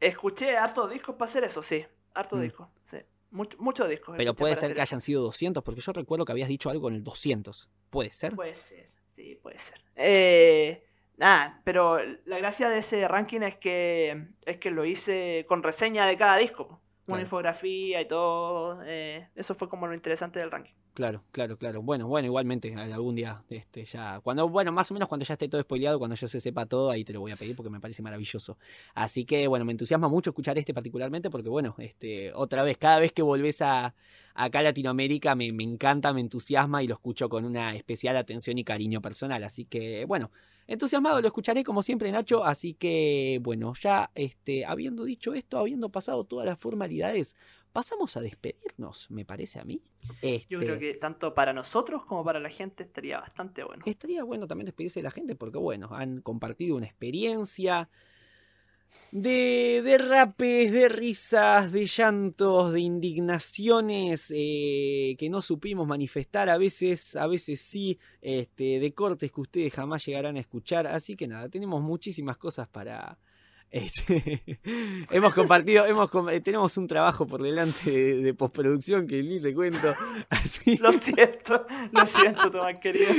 [0.00, 1.86] Escuché hartos discos para hacer eso, sí.
[2.12, 2.42] Hartos mm.
[2.42, 2.98] discos, sí.
[3.30, 4.16] Muchos discos.
[4.16, 6.96] Pero puede ser que hayan sido 200, porque yo recuerdo que habías dicho algo en
[6.96, 7.70] el 200.
[7.90, 8.34] ¿Puede ser?
[8.34, 9.80] Puede ser, sí, puede ser.
[9.96, 10.84] Eh,
[11.16, 16.06] nada, pero la gracia de ese ranking es que, es que lo hice con reseña
[16.06, 16.80] de cada disco.
[17.14, 18.82] Una infografía y todo.
[18.84, 20.72] Eh, eso fue como lo interesante del ranking.
[20.92, 21.82] Claro, claro, claro.
[21.82, 25.48] Bueno, bueno, igualmente algún día, este, ya, cuando, bueno, más o menos cuando ya esté
[25.48, 27.80] todo spoileado, cuando ya se sepa todo, ahí te lo voy a pedir porque me
[27.80, 28.58] parece maravilloso.
[28.94, 32.98] Así que, bueno, me entusiasma mucho escuchar este particularmente porque, bueno, este, otra vez, cada
[32.98, 33.94] vez que volvés a,
[34.34, 38.58] acá a Latinoamérica me, me encanta, me entusiasma y lo escucho con una especial atención
[38.58, 39.44] y cariño personal.
[39.44, 40.30] Así que, bueno,
[40.70, 42.44] entusiasmado lo escucharé como siempre, Nacho.
[42.44, 47.36] Así que, bueno, ya, este, habiendo dicho esto, habiendo pasado todas las formalidades,
[47.72, 49.82] pasamos a despedirnos, me parece a mí.
[50.48, 53.82] Yo creo este que tanto para nosotros como para la gente estaría bastante bueno.
[53.86, 57.90] Estaría bueno también despedirse de la gente porque, bueno, han compartido una experiencia
[59.12, 67.16] de derrapes, de risas, de llantos, de indignaciones eh, que no supimos manifestar, a veces,
[67.16, 70.86] a veces sí, este, de cortes que ustedes jamás llegarán a escuchar.
[70.86, 73.18] Así que nada, tenemos muchísimas cosas para,
[73.70, 74.58] este,
[75.10, 79.94] hemos compartido, hemos, eh, tenemos un trabajo por delante de, postproducción que ni le cuento.
[80.30, 80.76] Así.
[80.78, 83.12] Lo siento, lo siento, Tomás querido.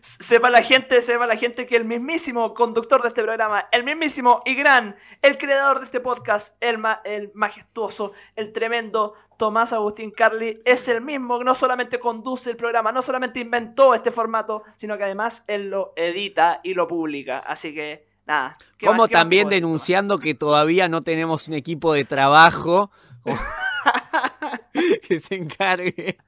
[0.00, 4.42] Sepa la gente, sepa la gente que el mismísimo conductor de este programa, el mismísimo
[4.44, 10.60] y gran, el creador de este podcast, el, el majestuoso, el tremendo Tomás Agustín Carli,
[10.64, 14.96] es el mismo que no solamente conduce el programa, no solamente inventó este formato, sino
[14.96, 17.38] que además él lo edita y lo publica.
[17.38, 18.56] Así que nada.
[18.80, 22.92] Como también denunciando que todavía no tenemos un equipo de trabajo
[25.08, 26.18] que se encargue.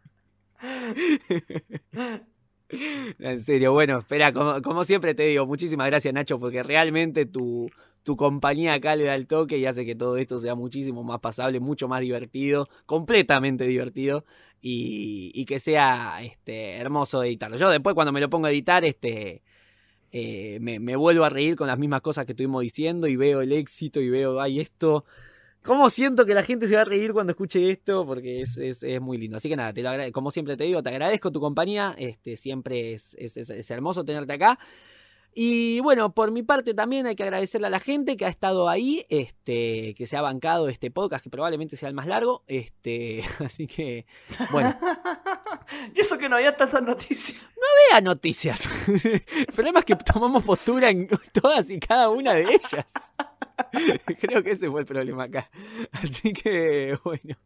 [3.19, 7.69] en serio, bueno, espera, como, siempre te digo, muchísimas gracias Nacho, porque realmente tu,
[8.03, 11.21] tu compañía acá le da el toque y hace que todo esto sea muchísimo más
[11.21, 14.25] pasable, mucho más divertido, completamente divertido
[14.61, 17.57] y, y que sea este, hermoso editarlo.
[17.57, 19.43] Yo después cuando me lo pongo a editar, este,
[20.13, 23.53] eh, me, vuelvo a reír con las mismas cosas que estuvimos diciendo y veo el
[23.53, 25.05] éxito y veo, ay, esto.
[25.63, 28.07] ¿Cómo siento que la gente se va a reír cuando escuche esto?
[28.07, 29.37] Porque es, muy lindo.
[29.37, 31.95] Así que nada, te lo como siempre te digo, te agradezco tu compañía.
[31.99, 34.59] Este, siempre es, es hermoso tenerte acá.
[35.33, 38.69] Y bueno, por mi parte también hay que agradecerle a la gente que ha estado
[38.69, 42.43] ahí, este, que se ha bancado este podcast, que probablemente sea el más largo.
[42.49, 44.07] Este, así que,
[44.51, 44.75] bueno.
[45.95, 47.39] y eso que no había tantas noticias.
[47.57, 48.69] No había noticias.
[48.89, 51.09] el problema es que tomamos postura en
[51.41, 52.93] todas y cada una de ellas.
[54.21, 55.49] Creo que ese fue el problema acá.
[55.93, 57.37] Así que, bueno.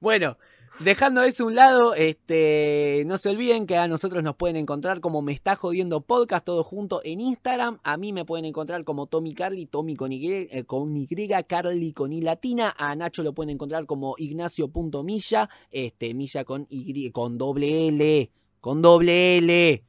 [0.00, 0.36] Bueno,
[0.80, 5.00] Dejando eso a un lado, este, no se olviden que a nosotros nos pueden encontrar
[5.00, 7.78] como Me Está Jodiendo Podcast, todo junto en Instagram.
[7.84, 11.06] A mí me pueden encontrar como Tommy Carly, Tommy con Y, eh, con y
[11.46, 12.74] Carly con I latina.
[12.78, 18.30] A Nacho lo pueden encontrar como Ignacio.milla, este, Milla con Y, con doble L,
[18.62, 19.84] con doble L.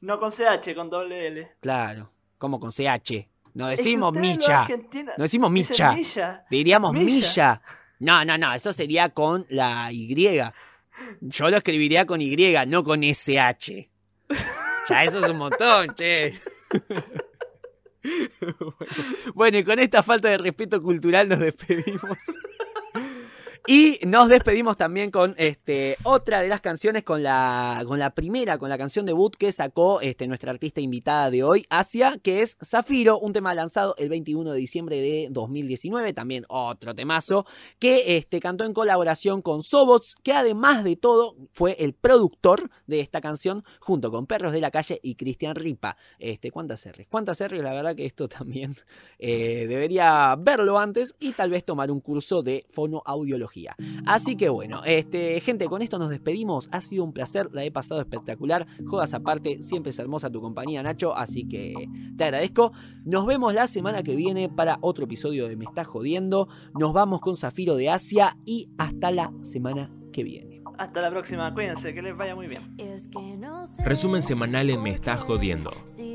[0.00, 1.50] No con CH, con doble L.
[1.60, 3.28] Claro, como con CH.
[3.52, 4.66] No decimos Micha.
[5.18, 5.94] No decimos Micha.
[6.48, 7.60] Diríamos Milla.
[8.04, 10.14] No, no, no, eso sería con la Y.
[11.22, 12.36] Yo lo escribiría con Y,
[12.66, 13.88] no con SH.
[14.90, 16.38] Ya eso es un montón, che.
[19.34, 22.18] Bueno, y con esta falta de respeto cultural nos despedimos.
[23.66, 28.58] Y nos despedimos también con este, otra de las canciones, con la, con la primera,
[28.58, 32.58] con la canción debut que sacó este, nuestra artista invitada de hoy, Asia, que es
[32.62, 37.46] Zafiro, un tema lanzado el 21 de diciembre de 2019, también otro temazo,
[37.78, 43.00] que este, cantó en colaboración con Sobots, que además de todo fue el productor de
[43.00, 45.96] esta canción, junto con Perros de la Calle y Cristian Ripa.
[46.18, 47.06] Este, ¿Cuántas R's?
[47.08, 47.62] ¿Cuántas R's?
[47.62, 48.76] La verdad que esto también
[49.18, 53.53] eh, debería verlo antes y tal vez tomar un curso de fonoaudiología.
[54.06, 56.68] Así que bueno, este, gente, con esto nos despedimos.
[56.72, 58.66] Ha sido un placer, la he pasado espectacular.
[58.86, 62.72] Jodas aparte, siempre es hermosa tu compañía, Nacho, así que te agradezco.
[63.04, 66.48] Nos vemos la semana que viene para otro episodio de Me Está Jodiendo.
[66.78, 70.62] Nos vamos con Zafiro de Asia y hasta la semana que viene.
[70.76, 72.76] Hasta la próxima, cuídense, que les vaya muy bien.
[73.84, 75.70] Resumen semanal en Me Está Jodiendo.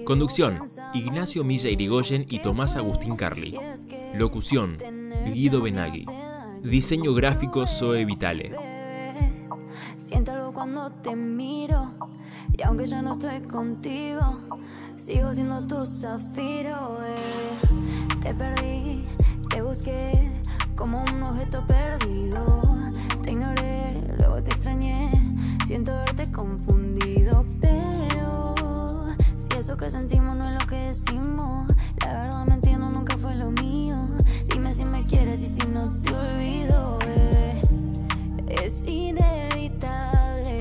[0.06, 0.62] Conducción,
[0.94, 3.58] Ignacio Milla Irigoyen y Tomás Agustín Carli.
[4.16, 4.78] Locución,
[5.34, 6.06] Guido Benagui.
[6.64, 8.52] Diseño gráfico Zoe Vitale.
[9.98, 11.94] Siento algo cuando te miro
[12.58, 14.40] y aunque ya no estoy contigo,
[14.98, 17.00] sigo siendo tu zafiro.
[17.06, 18.18] Eh.
[18.22, 19.06] Te perdí,
[19.50, 20.32] te busqué
[20.76, 22.62] como un objeto perdido.
[23.22, 25.12] Te ignoré, luego te extrañé,
[25.66, 29.06] siento haberte confundido, pero
[29.38, 31.72] si eso que sentimos no es lo que decimos,
[32.02, 32.54] la verdad me
[34.72, 37.60] Si me quieres y si no te olvido, bebé.
[38.48, 40.58] Es inevitable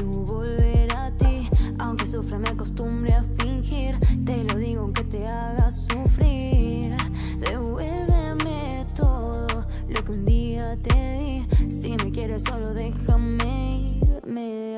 [0.00, 1.50] no volver a ti.
[1.80, 3.98] Aunque sufra, me acostumbre a fingir.
[4.24, 6.96] Te lo digo aunque te haga sufrir.
[7.40, 11.70] Devuélveme todo lo que un día te di.
[11.70, 13.77] Si me quieres, solo déjame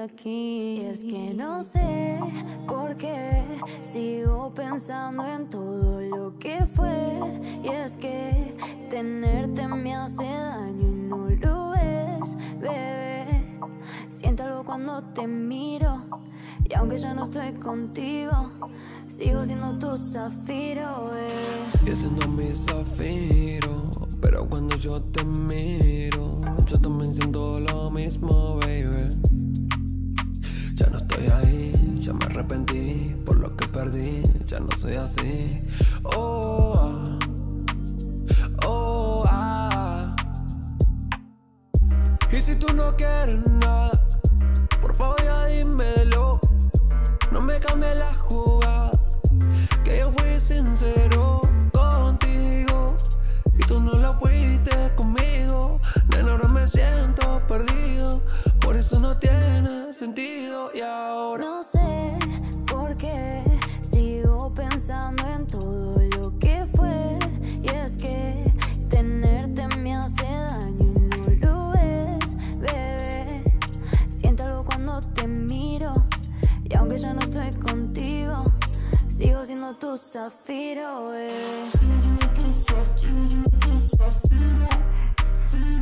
[0.03, 0.83] aquí.
[0.83, 2.19] es que no sé
[2.67, 3.43] por qué
[3.83, 7.19] sigo pensando en todo lo que fue.
[7.63, 8.57] Y es que
[8.89, 13.59] tenerte me hace daño y no lo ves, bebé.
[14.09, 16.03] Siento algo cuando te miro.
[16.69, 18.51] Y aunque ya no estoy contigo,
[19.09, 21.29] sigo siendo tu zafiro, bebé.
[21.79, 23.83] Sigue siendo mi zafiro.
[24.21, 29.30] Pero cuando yo te miro, yo también siento lo mismo, baby.
[30.81, 35.63] Ya no estoy ahí, ya me arrepentí por lo que perdí, ya no soy así.
[36.05, 37.19] Oh, ah.
[38.67, 40.17] oh, ah.
[42.33, 43.91] Y si tú no quieres nada,
[44.81, 46.41] por favor ya dímelo.
[47.31, 48.93] No me cambies la jugada,
[49.85, 51.43] que yo fui sincero
[51.75, 52.97] contigo.
[53.59, 55.79] Y tú no la fuiste conmigo,
[56.09, 58.23] nena, ahora me siento perdido.
[58.61, 59.50] Por eso no tiene
[60.01, 61.45] sentido y ahora.
[61.45, 62.17] No sé
[62.67, 63.43] por qué
[63.83, 67.19] sigo pensando en todo lo que fue.
[67.63, 68.51] Y es que
[68.89, 73.45] tenerte me hace daño y no lo ves, bebé.
[74.09, 75.93] Siento algo cuando te miro.
[76.65, 78.45] Y aunque ya no estoy contigo,
[79.07, 81.67] sigo siendo tu zafiro, bebé.
[82.65, 83.45] Zafiro,